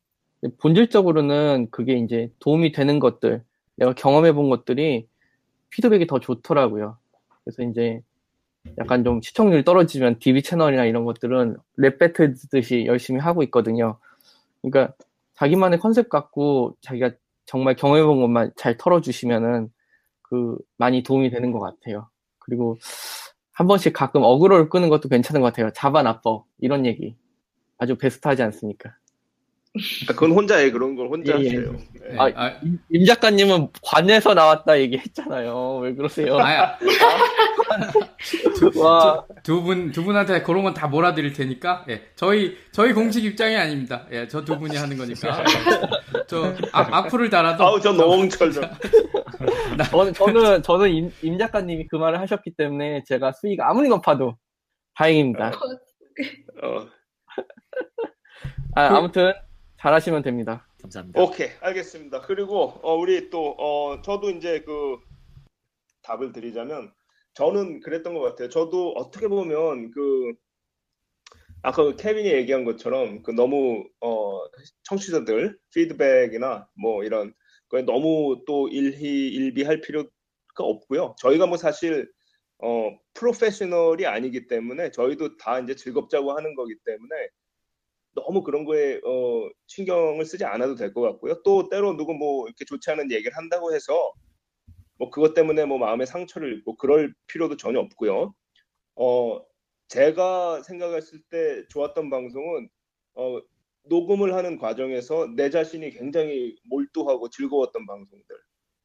본질적으로는 0.58 1.68
그게 1.70 1.94
이제 1.94 2.30
도움이 2.38 2.72
되는 2.72 2.98
것들, 2.98 3.42
내가 3.76 3.92
경험해 3.92 4.32
본 4.32 4.50
것들이 4.50 5.06
피드백이 5.70 6.06
더 6.06 6.20
좋더라고요. 6.20 6.96
그래서 7.44 7.62
이제 7.62 8.00
약간 8.78 9.04
좀 9.04 9.20
시청률 9.22 9.64
떨어지면 9.64 10.18
DB 10.18 10.42
채널이나 10.42 10.84
이런 10.84 11.04
것들은 11.04 11.56
랩 11.76 11.98
배틀 11.98 12.34
듯이 12.50 12.84
열심히 12.86 13.20
하고 13.20 13.42
있거든요. 13.44 13.98
그러니까 14.62 14.94
자기만의 15.34 15.78
컨셉 15.78 16.08
갖고 16.08 16.76
자기가 16.80 17.12
정말 17.44 17.76
경험해 17.76 18.02
본 18.04 18.20
것만 18.20 18.52
잘 18.56 18.76
털어주시면은 18.76 19.70
그 20.22 20.58
많이 20.76 21.02
도움이 21.02 21.30
되는 21.30 21.52
것 21.52 21.60
같아요. 21.60 22.08
그리고 22.38 22.76
한 23.52 23.66
번씩 23.66 23.92
가끔 23.92 24.22
어그로를 24.24 24.68
끄는 24.68 24.88
것도 24.88 25.08
괜찮은 25.08 25.40
것 25.40 25.46
같아요. 25.48 25.70
잡아나뻐 25.72 26.44
이런 26.58 26.84
얘기 26.84 27.16
아주 27.78 27.96
베스트하지 27.96 28.42
않습니까? 28.42 28.94
아, 30.08 30.12
그건 30.12 30.32
혼자 30.32 30.56
해 30.56 30.70
그런 30.70 30.94
걸 30.96 31.08
혼자 31.08 31.38
예, 31.38 31.44
예. 31.44 31.48
하세요. 31.48 31.72
예. 31.72 32.12
예. 32.14 32.18
아, 32.18 32.30
아, 32.34 32.52
임, 32.62 32.78
임 32.90 33.04
작가님은 33.04 33.68
관에서 33.82 34.34
나왔다 34.34 34.78
얘기했잖아요. 34.80 35.78
왜 35.78 35.94
그러세요? 35.94 36.38
아, 36.38 36.76
와, 38.76 39.24
두 39.42 39.62
분, 39.62 39.92
두 39.92 40.04
분한테 40.04 40.42
그런 40.42 40.62
건 40.64 40.74
다 40.74 40.86
몰아드릴 40.88 41.32
테니까, 41.32 41.84
예. 41.88 42.02
저희, 42.14 42.56
저희 42.72 42.92
공식 42.92 43.24
입장이 43.24 43.56
아닙니다. 43.56 44.06
예. 44.12 44.26
저 44.28 44.44
두 44.44 44.58
분이 44.58 44.76
하는 44.76 44.96
거니까. 44.96 45.42
저, 46.28 46.54
악, 46.72 46.92
악플을 46.92 47.30
달아도. 47.30 47.64
아우 47.64 47.80
저 47.80 47.92
노홍철 47.92 48.52
좀. 48.52 48.64
저는 49.90 50.12
저는 50.14 50.62
저는 50.62 50.90
임, 50.90 51.12
임 51.22 51.38
작가님이 51.38 51.86
그 51.88 51.96
말을 51.96 52.18
하셨기 52.20 52.52
때문에 52.56 53.02
제가 53.06 53.32
수익 53.32 53.60
아무리 53.60 53.88
높아도 53.88 54.36
다행입니다. 54.96 55.52
어, 56.62 56.86
아, 58.74 58.88
그- 58.88 58.94
아무튼 58.96 59.32
잘하시면 59.78 60.22
됩니다. 60.22 60.66
감사합니다. 60.82 61.22
오케이 61.22 61.50
알겠습니다. 61.60 62.22
그리고 62.22 62.74
어, 62.82 62.94
우리 62.94 63.30
또 63.30 63.50
어, 63.58 64.00
저도 64.02 64.30
이제 64.30 64.60
그 64.60 64.98
답을 66.02 66.32
드리자면 66.32 66.92
저는 67.34 67.80
그랬던 67.80 68.14
것 68.14 68.20
같아요. 68.20 68.48
저도 68.48 68.92
어떻게 68.92 69.28
보면 69.28 69.90
그 69.90 70.32
아까 71.62 71.82
그 71.82 71.96
케빈이 71.96 72.30
얘기한 72.32 72.64
것처럼 72.64 73.22
그 73.22 73.30
너무 73.32 73.84
어, 74.00 74.40
청취자들 74.84 75.58
피드백이나 75.74 76.68
뭐 76.80 77.04
이런 77.04 77.34
거에 77.68 77.82
너무 77.82 78.44
또 78.46 78.68
일희 78.68 79.28
일비할 79.28 79.80
필요가 79.80 80.08
없고요. 80.58 81.16
저희가 81.18 81.46
뭐 81.46 81.56
사실 81.56 82.10
어, 82.58 82.90
프로페셔널이 83.14 84.06
아니기 84.06 84.46
때문에 84.46 84.90
저희도 84.90 85.36
다 85.36 85.58
이제 85.58 85.74
즐겁자고 85.74 86.32
하는 86.36 86.54
거기 86.54 86.74
때문에 86.84 87.28
너무 88.16 88.42
그런 88.44 88.64
거에 88.66 89.00
어, 89.04 89.50
신경을 89.68 90.26
쓰지 90.26 90.44
않아도 90.46 90.76
될 90.76 90.94
것 90.94 91.02
같고요. 91.02 91.42
또 91.44 91.68
때로 91.70 91.96
누구 91.96 92.14
뭐 92.14 92.46
이렇게 92.48 92.64
좋지 92.66 92.90
않은 92.92 93.12
얘기를 93.12 93.36
한다고 93.36 93.74
해서 93.74 94.14
뭐 94.98 95.10
그것 95.10 95.34
때문에 95.34 95.64
뭐 95.66 95.78
마음에 95.78 96.06
상처를 96.06 96.58
입고 96.58 96.76
그럴 96.76 97.14
필요도 97.28 97.56
전혀 97.56 97.80
없고요. 97.80 98.34
어, 98.96 99.40
제가 99.88 100.62
생각했을 100.64 101.20
때 101.30 101.64
좋았던 101.70 102.10
방송은 102.10 102.68
어, 103.16 103.40
녹음을 103.84 104.34
하는 104.34 104.58
과정에서 104.58 105.28
내 105.36 105.50
자신이 105.50 105.90
굉장히 105.90 106.56
몰두하고 106.70 107.30
즐거웠던 107.30 107.86
방송들. 107.86 108.36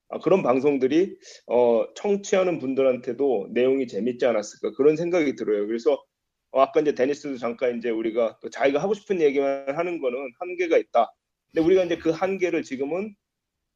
아, 0.10 0.20
그런 0.20 0.44
방송들이 0.44 1.18
어, 1.48 1.86
청취하는 1.96 2.60
분들한테도 2.60 3.50
내용이 3.54 3.88
재밌지 3.88 4.26
않았을까 4.26 4.74
그런 4.78 4.96
생각이 4.98 5.36
들어요. 5.36 5.68
그래서 5.68 6.04
어, 6.52 6.62
아까 6.62 6.82
이제 6.82 6.94
데니스도 6.94 7.38
잠깐 7.38 7.78
이제 7.78 7.90
우리가 7.90 8.40
또 8.42 8.50
자기가 8.50 8.82
하고 8.82 8.94
싶은 8.94 9.22
얘기만 9.22 9.76
하는 9.76 10.00
거는 10.02 10.32
한계가 10.40 10.78
있다. 10.78 11.14
근데 11.48 11.66
우리가 11.66 11.84
이제 11.84 11.98
그 11.98 12.10
한계를 12.12 12.64
지금은 12.64 13.16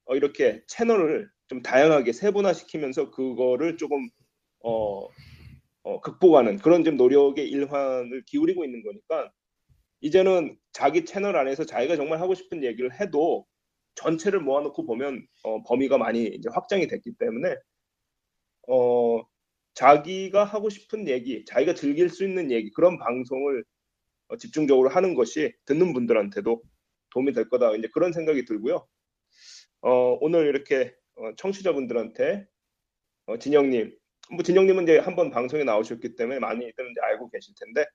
어, 0.05 0.15
이렇게 0.15 0.63
채널을 0.67 1.29
좀 1.47 1.61
다양하게 1.61 2.13
세분화시키면서 2.13 3.11
그거를 3.11 3.77
조금 3.77 4.09
어, 4.63 5.07
어, 5.83 6.01
극복하는 6.01 6.57
그런 6.57 6.83
좀 6.83 6.97
노력의 6.97 7.49
일환을 7.49 8.23
기울이고 8.25 8.65
있는 8.65 8.83
거니까 8.83 9.31
이제는 10.01 10.57
자기 10.73 11.05
채널 11.05 11.37
안에서 11.37 11.65
자기가 11.65 11.95
정말 11.95 12.19
하고 12.21 12.35
싶은 12.35 12.63
얘기를 12.63 12.99
해도 12.99 13.45
전체를 13.95 14.41
모아놓고 14.41 14.85
보면 14.85 15.25
어, 15.43 15.63
범위가 15.63 15.97
많이 15.97 16.25
이제 16.25 16.49
확장이 16.53 16.87
됐기 16.87 17.13
때문에 17.17 17.55
어, 18.67 19.21
자기가 19.75 20.43
하고 20.45 20.69
싶은 20.69 21.07
얘기, 21.07 21.45
자기가 21.45 21.75
즐길 21.75 22.09
수 22.09 22.23
있는 22.23 22.51
얘기 22.51 22.71
그런 22.71 22.97
방송을 22.97 23.63
어, 24.29 24.37
집중적으로 24.37 24.89
하는 24.89 25.13
것이 25.13 25.53
듣는 25.65 25.93
분들한테도 25.93 26.61
도움이 27.11 27.33
될 27.33 27.49
거다 27.49 27.75
이제 27.75 27.87
그런 27.93 28.11
생각이 28.11 28.45
들고요. 28.45 28.87
어, 29.81 30.17
오늘 30.21 30.47
이렇게 30.47 30.95
어, 31.15 31.35
청취자분들한테 31.37 32.47
어, 33.27 33.37
진영님, 33.37 33.95
뭐 34.31 34.43
진영님은 34.43 34.83
이제 34.83 34.97
한번 34.97 35.29
방송에 35.29 35.63
나오셨기 35.63 36.15
때문에 36.15 36.39
많이들 36.39 36.91
이제 36.91 37.01
알고 37.01 37.29
계실 37.29 37.53
텐데 37.59 37.85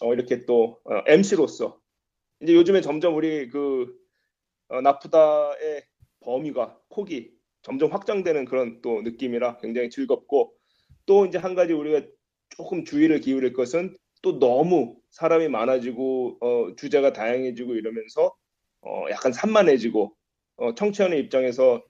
어, 0.00 0.14
이렇게 0.14 0.46
또 0.46 0.80
어, 0.84 1.02
MC로서 1.06 1.80
이제 2.40 2.54
요즘에 2.54 2.80
점점 2.80 3.16
우리 3.16 3.48
그 3.48 3.92
어, 4.68 4.80
나프다의 4.80 5.84
범위가 6.20 6.78
폭이 6.90 7.32
점점 7.62 7.92
확장되는 7.92 8.44
그런 8.44 8.80
또 8.80 9.02
느낌이라 9.02 9.58
굉장히 9.58 9.90
즐겁고 9.90 10.56
또 11.06 11.26
이제 11.26 11.38
한 11.38 11.54
가지 11.54 11.72
우리가 11.72 12.06
조금 12.50 12.84
주의를 12.84 13.20
기울일 13.20 13.52
것은 13.52 13.96
또 14.22 14.38
너무 14.38 14.96
사람이 15.10 15.48
많아지고 15.48 16.38
어, 16.40 16.74
주제가 16.76 17.12
다양해지고 17.12 17.74
이러면서 17.74 18.34
어, 18.82 19.04
약간 19.10 19.32
산만해지고 19.32 20.14
어, 20.56 20.74
청취하는 20.74 21.18
입장에서 21.18 21.82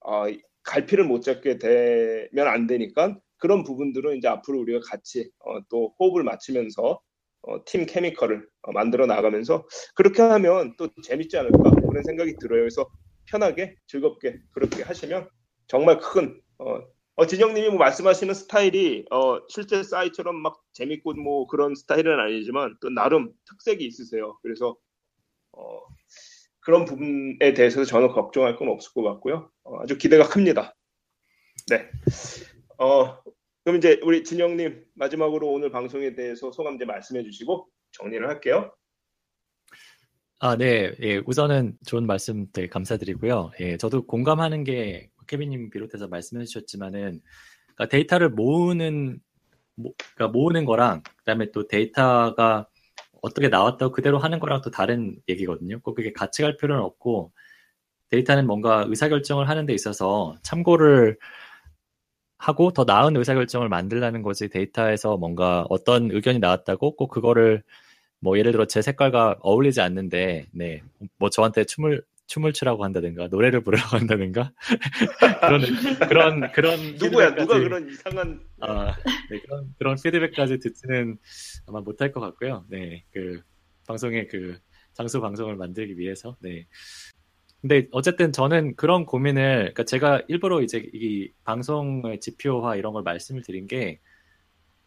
어, 0.00 0.24
갈피를 0.64 1.04
못 1.04 1.22
잡게 1.22 1.58
되면 1.58 2.48
안 2.48 2.66
되니까 2.66 3.18
그런 3.38 3.64
부분들은 3.64 4.16
이제 4.18 4.28
앞으로 4.28 4.60
우리가 4.60 4.80
같이 4.88 5.30
어, 5.40 5.60
또 5.68 5.94
호흡을 5.98 6.22
맞추면서 6.22 7.00
어, 7.42 7.64
팀 7.66 7.86
케미컬을 7.86 8.48
어, 8.62 8.72
만들어 8.72 9.06
나가면서 9.06 9.66
그렇게 9.94 10.22
하면 10.22 10.74
또 10.78 10.88
재밌지 11.02 11.36
않을까 11.36 11.70
그런 11.70 12.02
생각이 12.04 12.36
들어요. 12.40 12.60
그래서 12.60 12.88
편하게 13.26 13.74
즐겁게 13.86 14.38
그렇게 14.52 14.82
하시면 14.82 15.28
정말 15.66 15.98
큰 15.98 16.40
어, 16.58 16.80
어, 17.14 17.26
진영님이 17.26 17.68
뭐 17.68 17.78
말씀하시는 17.78 18.32
스타일이 18.32 19.04
어, 19.10 19.38
실제 19.48 19.82
사이처럼 19.82 20.36
막 20.36 20.62
재밌고 20.72 21.12
뭐 21.14 21.46
그런 21.46 21.74
스타일은 21.74 22.18
아니지만 22.18 22.76
또 22.80 22.88
나름 22.88 23.32
특색이 23.46 23.84
있으세요. 23.84 24.38
그래서 24.42 24.76
어, 25.52 25.80
그런 26.60 26.84
부분에 26.86 27.52
대해서 27.54 27.84
저는 27.84 28.08
걱정할 28.08 28.56
건 28.56 28.68
없을 28.68 28.92
것 28.94 29.02
같고요. 29.02 29.50
어, 29.64 29.82
아주 29.82 29.98
기대가 29.98 30.26
큽니다. 30.26 30.74
네. 31.68 31.90
어, 32.78 33.22
그럼 33.64 33.76
이제 33.76 34.00
우리 34.02 34.24
진영님 34.24 34.84
마지막으로 34.94 35.52
오늘 35.52 35.70
방송에 35.70 36.14
대해서 36.14 36.50
소감 36.50 36.78
좀 36.78 36.88
말씀해 36.88 37.22
주시고 37.24 37.68
정리를 37.92 38.26
할게요. 38.26 38.74
아, 40.38 40.56
네. 40.56 40.92
예, 41.00 41.22
우선은 41.24 41.78
좋은 41.86 42.04
말씀 42.04 42.50
들 42.50 42.68
감사드리고요. 42.68 43.52
예, 43.60 43.76
저도 43.76 44.06
공감하는 44.06 44.64
게 44.64 45.11
케빈님 45.26 45.70
비롯해서 45.70 46.08
말씀해 46.08 46.44
주셨지만은 46.44 47.20
그러니까 47.74 47.88
데이터를 47.88 48.30
모으는 48.30 49.20
모, 49.74 49.94
그러니까 50.14 50.28
모으는 50.38 50.64
거랑 50.64 51.02
그다음에 51.18 51.50
또 51.52 51.66
데이터가 51.68 52.68
어떻게 53.22 53.48
나왔다고 53.48 53.92
그대로 53.92 54.18
하는 54.18 54.40
거랑 54.40 54.62
또 54.62 54.70
다른 54.70 55.16
얘기거든요. 55.28 55.80
꼭 55.80 55.94
그게 55.94 56.12
같이 56.12 56.42
갈 56.42 56.56
필요는 56.56 56.82
없고 56.82 57.32
데이터는 58.10 58.46
뭔가 58.46 58.84
의사결정을 58.88 59.48
하는 59.48 59.66
데 59.66 59.74
있어서 59.74 60.36
참고를 60.42 61.18
하고 62.38 62.72
더 62.72 62.84
나은 62.84 63.16
의사결정을 63.16 63.68
만들라는 63.68 64.22
거지 64.22 64.48
데이터에서 64.48 65.16
뭔가 65.16 65.64
어떤 65.70 66.10
의견이 66.10 66.38
나왔다고 66.40 66.96
꼭 66.96 67.08
그거를 67.08 67.62
뭐 68.20 68.38
예를 68.38 68.52
들어 68.52 68.66
제 68.66 68.82
색깔과 68.82 69.36
어울리지 69.40 69.80
않는데 69.80 70.46
네 70.52 70.82
뭐 71.18 71.30
저한테 71.30 71.64
춤을 71.64 72.02
춤을 72.26 72.52
추라고 72.52 72.84
한다든가 72.84 73.28
노래를 73.28 73.62
부르라고 73.62 73.96
한다든가 73.96 74.52
그런 75.40 75.62
그런 76.08 76.52
그런 76.52 76.78
누구야 76.98 77.34
누가 77.34 77.58
그런 77.58 77.88
이상한 77.88 78.40
아, 78.60 78.94
네, 79.30 79.40
그런 79.40 79.74
그런 79.78 79.96
피드백까지 80.02 80.58
듣지는 80.58 81.18
아마 81.66 81.80
못할 81.80 82.12
것 82.12 82.20
같고요. 82.20 82.64
네, 82.68 83.04
그 83.12 83.42
방송의 83.86 84.28
그 84.28 84.58
장수 84.94 85.20
방송을 85.20 85.56
만들기 85.56 85.98
위해서. 85.98 86.36
네. 86.40 86.66
근데 87.60 87.86
어쨌든 87.92 88.32
저는 88.32 88.74
그런 88.74 89.06
고민을, 89.06 89.56
그러니까 89.58 89.84
제가 89.84 90.22
일부러 90.26 90.62
이제 90.62 90.82
이 90.92 91.30
방송의 91.44 92.18
지표화 92.18 92.74
이런 92.74 92.92
걸 92.92 93.04
말씀을 93.04 93.42
드린 93.42 93.68
게, 93.68 94.00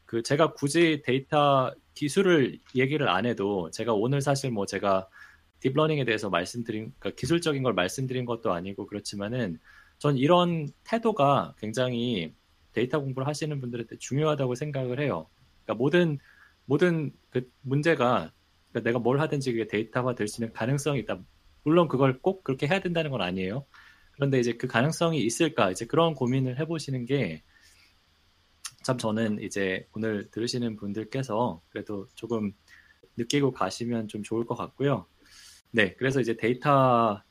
그 0.05 0.21
제가 0.21 0.53
굳이 0.53 1.01
데이터 1.03 1.73
기술을 1.93 2.59
얘기를 2.75 3.07
안 3.07 3.25
해도 3.25 3.71
제가 3.71 3.93
오늘 3.93 4.21
사실 4.21 4.51
뭐 4.51 4.65
제가 4.65 5.07
deep 5.69 5.80
learning에 5.80 6.05
대해서 6.05 6.29
말씀드린, 6.29 6.93
그러니까 6.99 7.19
기술적인 7.19 7.63
걸 7.63 7.73
말씀드린 7.73 8.25
것도 8.25 8.53
아니고 8.53 8.85
그렇지만은 8.87 9.59
전 9.97 10.17
이런 10.17 10.69
태도가 10.83 11.55
굉장히 11.59 12.33
데이터 12.73 12.99
공부를 12.99 13.27
하시는 13.27 13.59
분들한테 13.61 13.97
중요하다고 13.97 14.55
생각을 14.55 14.99
해요. 14.99 15.27
그러니까 15.63 15.81
모든 15.81 16.19
모든 16.65 17.11
그 17.29 17.49
문제가 17.61 18.31
그러니까 18.71 18.89
내가 18.89 18.99
뭘 18.99 19.19
하든지 19.21 19.51
그게 19.53 19.67
데이터화 19.67 20.15
될 20.15 20.27
수 20.27 20.41
있는 20.41 20.53
가능성이 20.53 20.99
있다. 21.01 21.19
물론 21.63 21.87
그걸 21.87 22.19
꼭 22.21 22.43
그렇게 22.43 22.67
해야 22.67 22.79
된다는 22.81 23.11
건 23.11 23.21
아니에요. 23.21 23.65
그런데 24.13 24.39
이제 24.39 24.53
그 24.53 24.67
가능성이 24.67 25.23
있을까 25.23 25.71
이제 25.71 25.85
그런 25.85 26.13
고민을 26.15 26.59
해보시는 26.59 27.05
게 27.05 27.43
참 28.85 28.99
저는 28.99 29.41
이제 29.41 29.87
오늘 29.93 30.29
들으시는 30.29 30.75
분들께서 30.75 31.59
그래도 31.69 32.05
조금 32.13 32.53
느끼고 33.17 33.51
가시면 33.51 34.07
좀 34.09 34.21
좋을 34.21 34.45
것 34.45 34.53
같고요. 34.55 35.07
네, 35.71 35.93
그래서 35.95 36.21
이제 36.21 36.35
데이터 36.37 37.21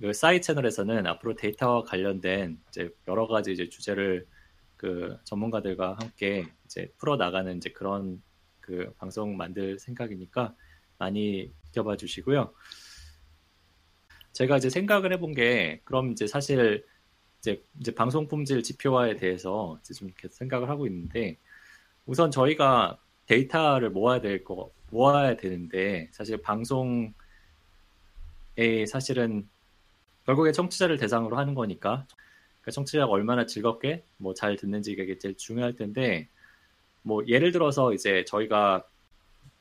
그 0.00 0.12
사이 0.12 0.40
채널에서는 0.40 1.06
앞으로 1.06 1.36
데이터와 1.36 1.84
관련된 1.84 2.60
이제 2.68 2.90
여러 3.06 3.26
가지 3.28 3.52
이제 3.52 3.68
주제를 3.68 4.26
그 4.76 5.16
전문가들과 5.24 5.96
함께 6.00 6.46
이제 6.64 6.92
풀어 6.98 7.16
나가는 7.16 7.56
이제 7.56 7.70
그런 7.70 8.20
그 8.60 8.92
방송 8.98 9.36
만들 9.36 9.78
생각이니까 9.78 10.56
많이 10.98 11.52
지켜봐 11.66 11.96
주시고요. 11.96 12.52
제가 14.32 14.56
이제 14.56 14.70
생각을 14.70 15.12
해본 15.12 15.34
게 15.34 15.80
그럼 15.84 16.10
이제 16.12 16.26
사실 16.26 16.84
이제 17.40 17.62
이제 17.80 17.94
방송 17.94 18.26
품질 18.26 18.62
지표화에 18.62 19.16
대해서 19.16 19.78
이제 19.80 19.94
좀 19.94 20.08
이렇게 20.08 20.28
생각을 20.28 20.68
하고 20.68 20.86
있는데 20.86 21.38
우선 22.06 22.30
저희가 22.30 22.98
데이터를 23.26 23.90
모아야 23.90 24.20
될 24.20 24.42
거 24.44 24.72
모아야 24.90 25.36
되는데 25.36 26.08
사실 26.12 26.40
방송에 26.42 27.12
사실은 28.86 29.48
결국에 30.26 30.52
청취자를 30.52 30.98
대상으로 30.98 31.36
하는 31.36 31.54
거니까 31.54 32.06
그러니까 32.60 32.70
청취자가 32.72 33.06
얼마나 33.06 33.46
즐겁게 33.46 34.04
뭐 34.18 34.34
잘 34.34 34.56
듣는지 34.56 34.92
이게 34.92 35.18
제일 35.18 35.36
중요할 35.36 35.74
텐데 35.74 36.28
뭐 37.02 37.24
예를 37.26 37.52
들어서 37.52 37.92
이제 37.92 38.24
저희가 38.26 38.84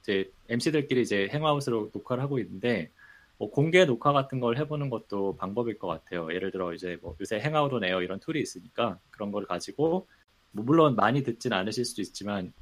이제 0.02 0.32
MC들끼리 0.50 1.02
이제 1.02 1.30
Hangout으로 1.32 1.92
녹화를 1.94 2.24
하고 2.24 2.40
있는데 2.40 2.92
뭐 3.38 3.50
공개 3.50 3.86
녹화 3.86 4.14
같은 4.14 4.40
걸 4.40 4.58
해보는 4.58 4.90
것도 4.92 5.38
방법일 5.38 5.80
것 5.80 5.88
같아요. 5.88 6.32
예를 6.32 6.52
들어 6.52 6.74
이제 6.74 6.98
뭐 7.02 7.16
요새 7.20 7.40
Hangout 7.40 7.74
on 7.74 7.84
air 7.84 8.02
이런 8.04 8.20
tool이 8.20 8.40
있으니까 8.40 9.00
그런 9.10 9.32
걸 9.32 9.46
가지고 9.46 10.08
뭐 10.52 10.66
물론 10.66 10.96
많이 10.96 11.24
듣진 11.24 11.54
않으실 11.54 11.86
수도 11.86 12.02
있지만 12.04 12.54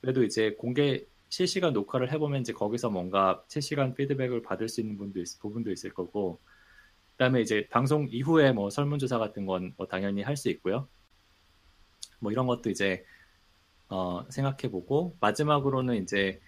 그래도 0.00 0.22
이제 0.24 0.52
공개 0.52 1.04
실시간 1.32 1.72
녹화를 1.72 2.12
해보면 2.12 2.42
이제 2.42 2.52
거기서 2.52 2.90
뭔가 2.90 3.42
실시간 3.48 3.94
피드백을 3.94 4.42
받을 4.42 4.68
수 4.68 4.82
있는 4.82 4.98
분도 4.98 5.18
있, 5.18 5.38
부분도 5.40 5.72
있을 5.72 5.94
거고 5.94 6.38
그다음에 7.12 7.40
이제 7.40 7.66
방송 7.70 8.06
이후에 8.10 8.52
뭐 8.52 8.68
설문조사 8.68 9.16
같은 9.18 9.46
건 9.46 9.72
뭐 9.78 9.86
당연히 9.86 10.22
할 10.22 10.36
수 10.36 10.50
있고요. 10.50 10.88
뭐 12.20 12.30
이런 12.32 12.46
것도 12.46 12.68
이제 12.68 13.06
어, 13.88 14.26
생각해보고 14.28 15.16
마지막으로는 15.20 16.02
이제 16.02 16.38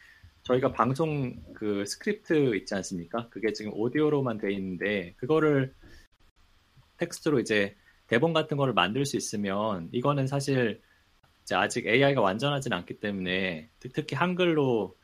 저희가 0.43 0.73
방송 0.73 1.43
그 1.55 1.87
스크립트 1.87 2.55
있지 2.57 2.75
않습니까? 2.75 3.31
그게 3.31 3.55
지금 3.55 3.73
오디오로만 3.75 4.37
돼 4.37 4.53
있는데 4.53 5.15
그거를 5.17 5.75
텍스트로 6.99 7.41
이제 7.41 7.75
대본 8.09 8.35
같은 8.35 8.59
거를 8.59 8.75
만들 8.75 9.07
수 9.07 9.17
있으면 9.17 9.89
이거는 9.93 10.27
사실 10.27 10.83
아직 11.53 11.87
AI가 11.87 12.21
완전하진 12.23 12.73
않기 12.73 13.01
때문에 13.01 13.69
특- 13.81 13.93
특히 13.93 14.17
한글로 14.17 14.97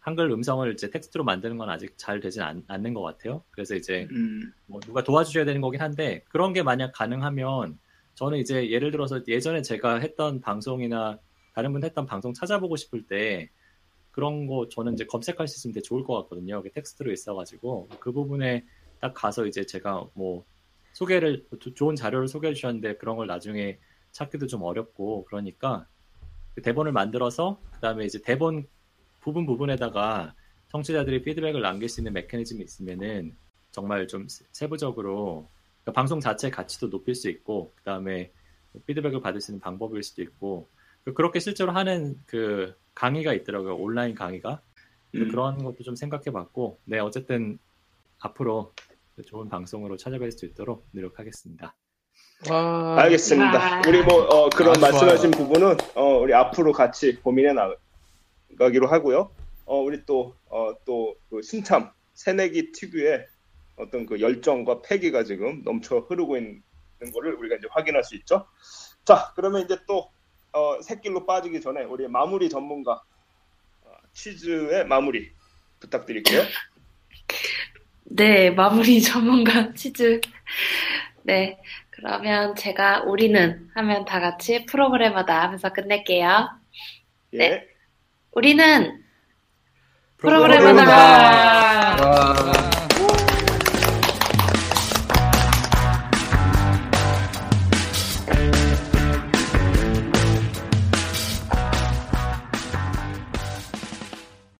한글 0.00 0.30
음성을 0.30 0.70
이제 0.74 0.90
텍스트로 0.90 1.24
만드는 1.24 1.56
건 1.56 1.70
아직 1.70 1.96
잘 1.96 2.20
되진 2.20 2.42
않, 2.42 2.62
않는 2.68 2.92
것 2.92 3.00
같아요. 3.00 3.42
그래서 3.50 3.74
이제 3.74 4.06
음, 4.10 4.52
뭐 4.66 4.78
누가 4.80 5.02
도와주셔야 5.02 5.46
되는 5.46 5.62
거긴 5.62 5.80
한데 5.80 6.22
그런 6.28 6.52
게 6.52 6.62
만약 6.62 6.92
가능하면 6.92 7.78
저는 8.14 8.38
이제 8.38 8.70
예를 8.70 8.90
들어서 8.90 9.22
예전에 9.26 9.62
제가 9.62 10.00
했던 10.00 10.40
방송이나 10.40 11.18
다른 11.54 11.72
분 11.72 11.82
했던 11.82 12.04
방송 12.04 12.34
찾아보고 12.34 12.76
싶을 12.76 13.06
때 13.06 13.48
그런 14.10 14.46
거 14.46 14.68
저는 14.68 14.92
이제 14.92 15.06
검색할 15.06 15.48
수 15.48 15.56
있으면 15.58 15.72
되게 15.72 15.82
좋을 15.82 16.04
것 16.04 16.14
같거든요. 16.24 16.62
텍스트로 16.74 17.10
있어가지고 17.10 17.88
그 17.98 18.12
부분에 18.12 18.64
딱 19.00 19.14
가서 19.14 19.46
이제 19.46 19.64
제가 19.64 20.06
뭐 20.14 20.44
소개를 20.92 21.46
조- 21.60 21.72
좋은 21.72 21.96
자료를 21.96 22.28
소개해 22.28 22.52
주셨는데 22.52 22.96
그런 22.98 23.16
걸 23.16 23.26
나중에 23.26 23.78
찾기도 24.14 24.46
좀 24.46 24.62
어렵고 24.62 25.24
그러니까 25.26 25.86
그 26.54 26.62
대본을 26.62 26.92
만들어서 26.92 27.60
그다음에 27.74 28.06
이제 28.06 28.22
대본 28.22 28.66
부분 29.20 29.44
부분에다가 29.44 30.34
청취자들이 30.68 31.22
피드백을 31.22 31.60
남길 31.60 31.88
수 31.88 32.00
있는 32.00 32.12
메커니즘이 32.14 32.62
있으면은 32.62 33.36
정말 33.72 34.06
좀 34.06 34.28
세- 34.28 34.44
세부적으로 34.52 35.48
그러니까 35.82 35.92
방송 36.00 36.20
자체의 36.20 36.52
가치도 36.52 36.90
높일 36.90 37.14
수 37.14 37.28
있고 37.28 37.72
그다음에 37.76 38.32
피드백을 38.86 39.20
받을 39.20 39.40
수 39.40 39.50
있는 39.50 39.60
방법일 39.60 40.02
수도 40.02 40.22
있고 40.22 40.68
그- 41.04 41.12
그렇게 41.12 41.40
실제로 41.40 41.72
하는 41.72 42.16
그 42.26 42.74
강의가 42.94 43.34
있더라고요 43.34 43.76
온라인 43.76 44.14
강의가 44.14 44.62
음. 45.16 45.28
그런 45.28 45.58
것도 45.58 45.82
좀 45.82 45.96
생각해봤고 45.96 46.78
네 46.84 47.00
어쨌든 47.00 47.58
앞으로 48.20 48.72
좋은 49.26 49.48
방송으로 49.48 49.96
찾아뵐 49.96 50.36
수 50.36 50.46
있도록 50.46 50.86
노력하겠습니다. 50.92 51.74
와, 52.50 53.02
알겠습니다. 53.02 53.78
아. 53.78 53.82
우리 53.86 54.02
뭐 54.02 54.22
어, 54.24 54.48
그런 54.50 54.76
아, 54.76 54.80
말씀하신 54.80 55.30
부분은 55.30 55.76
어, 55.94 56.18
우리 56.18 56.34
앞으로 56.34 56.72
같이 56.72 57.16
고민해 57.16 57.52
나가기로 57.52 58.86
하고요. 58.88 59.30
어, 59.66 59.80
우리 59.80 60.04
또 60.04 60.34
또그 60.84 61.42
신참 61.42 61.90
새내기 62.14 62.72
특유의 62.72 63.26
어떤 63.76 64.06
그 64.06 64.20
열정과 64.20 64.82
패기가 64.82 65.24
지금 65.24 65.62
넘쳐 65.64 65.98
흐르고 65.98 66.36
있는 66.36 66.62
거를 67.12 67.34
우리가 67.34 67.56
이제 67.56 67.66
확인할 67.70 68.04
수 68.04 68.14
있죠. 68.16 68.46
자, 69.04 69.32
그러면 69.34 69.62
이제 69.62 69.76
또 69.86 70.10
어, 70.52 70.80
새길로 70.80 71.26
빠지기 71.26 71.60
전에 71.60 71.82
우리 71.82 72.06
마무리 72.06 72.48
전문가 72.48 73.02
어, 73.82 73.90
치즈의 74.12 74.86
마무리 74.86 75.32
부탁드릴게요. 75.80 76.42
네, 78.04 78.50
마무리 78.50 79.02
전문가 79.02 79.72
치즈. 79.74 80.20
네, 81.22 81.58
그러면 82.04 82.54
제가 82.54 83.04
우리는 83.04 83.66
하면 83.74 84.04
다 84.04 84.20
같이 84.20 84.66
프로그래머다 84.66 85.40
하면서 85.40 85.72
끝낼게요. 85.72 86.50
예. 87.32 87.38
네. 87.38 87.66
우리는 88.32 89.02
프로그래머다. 90.18 91.96
프로그래머다. 91.96 92.73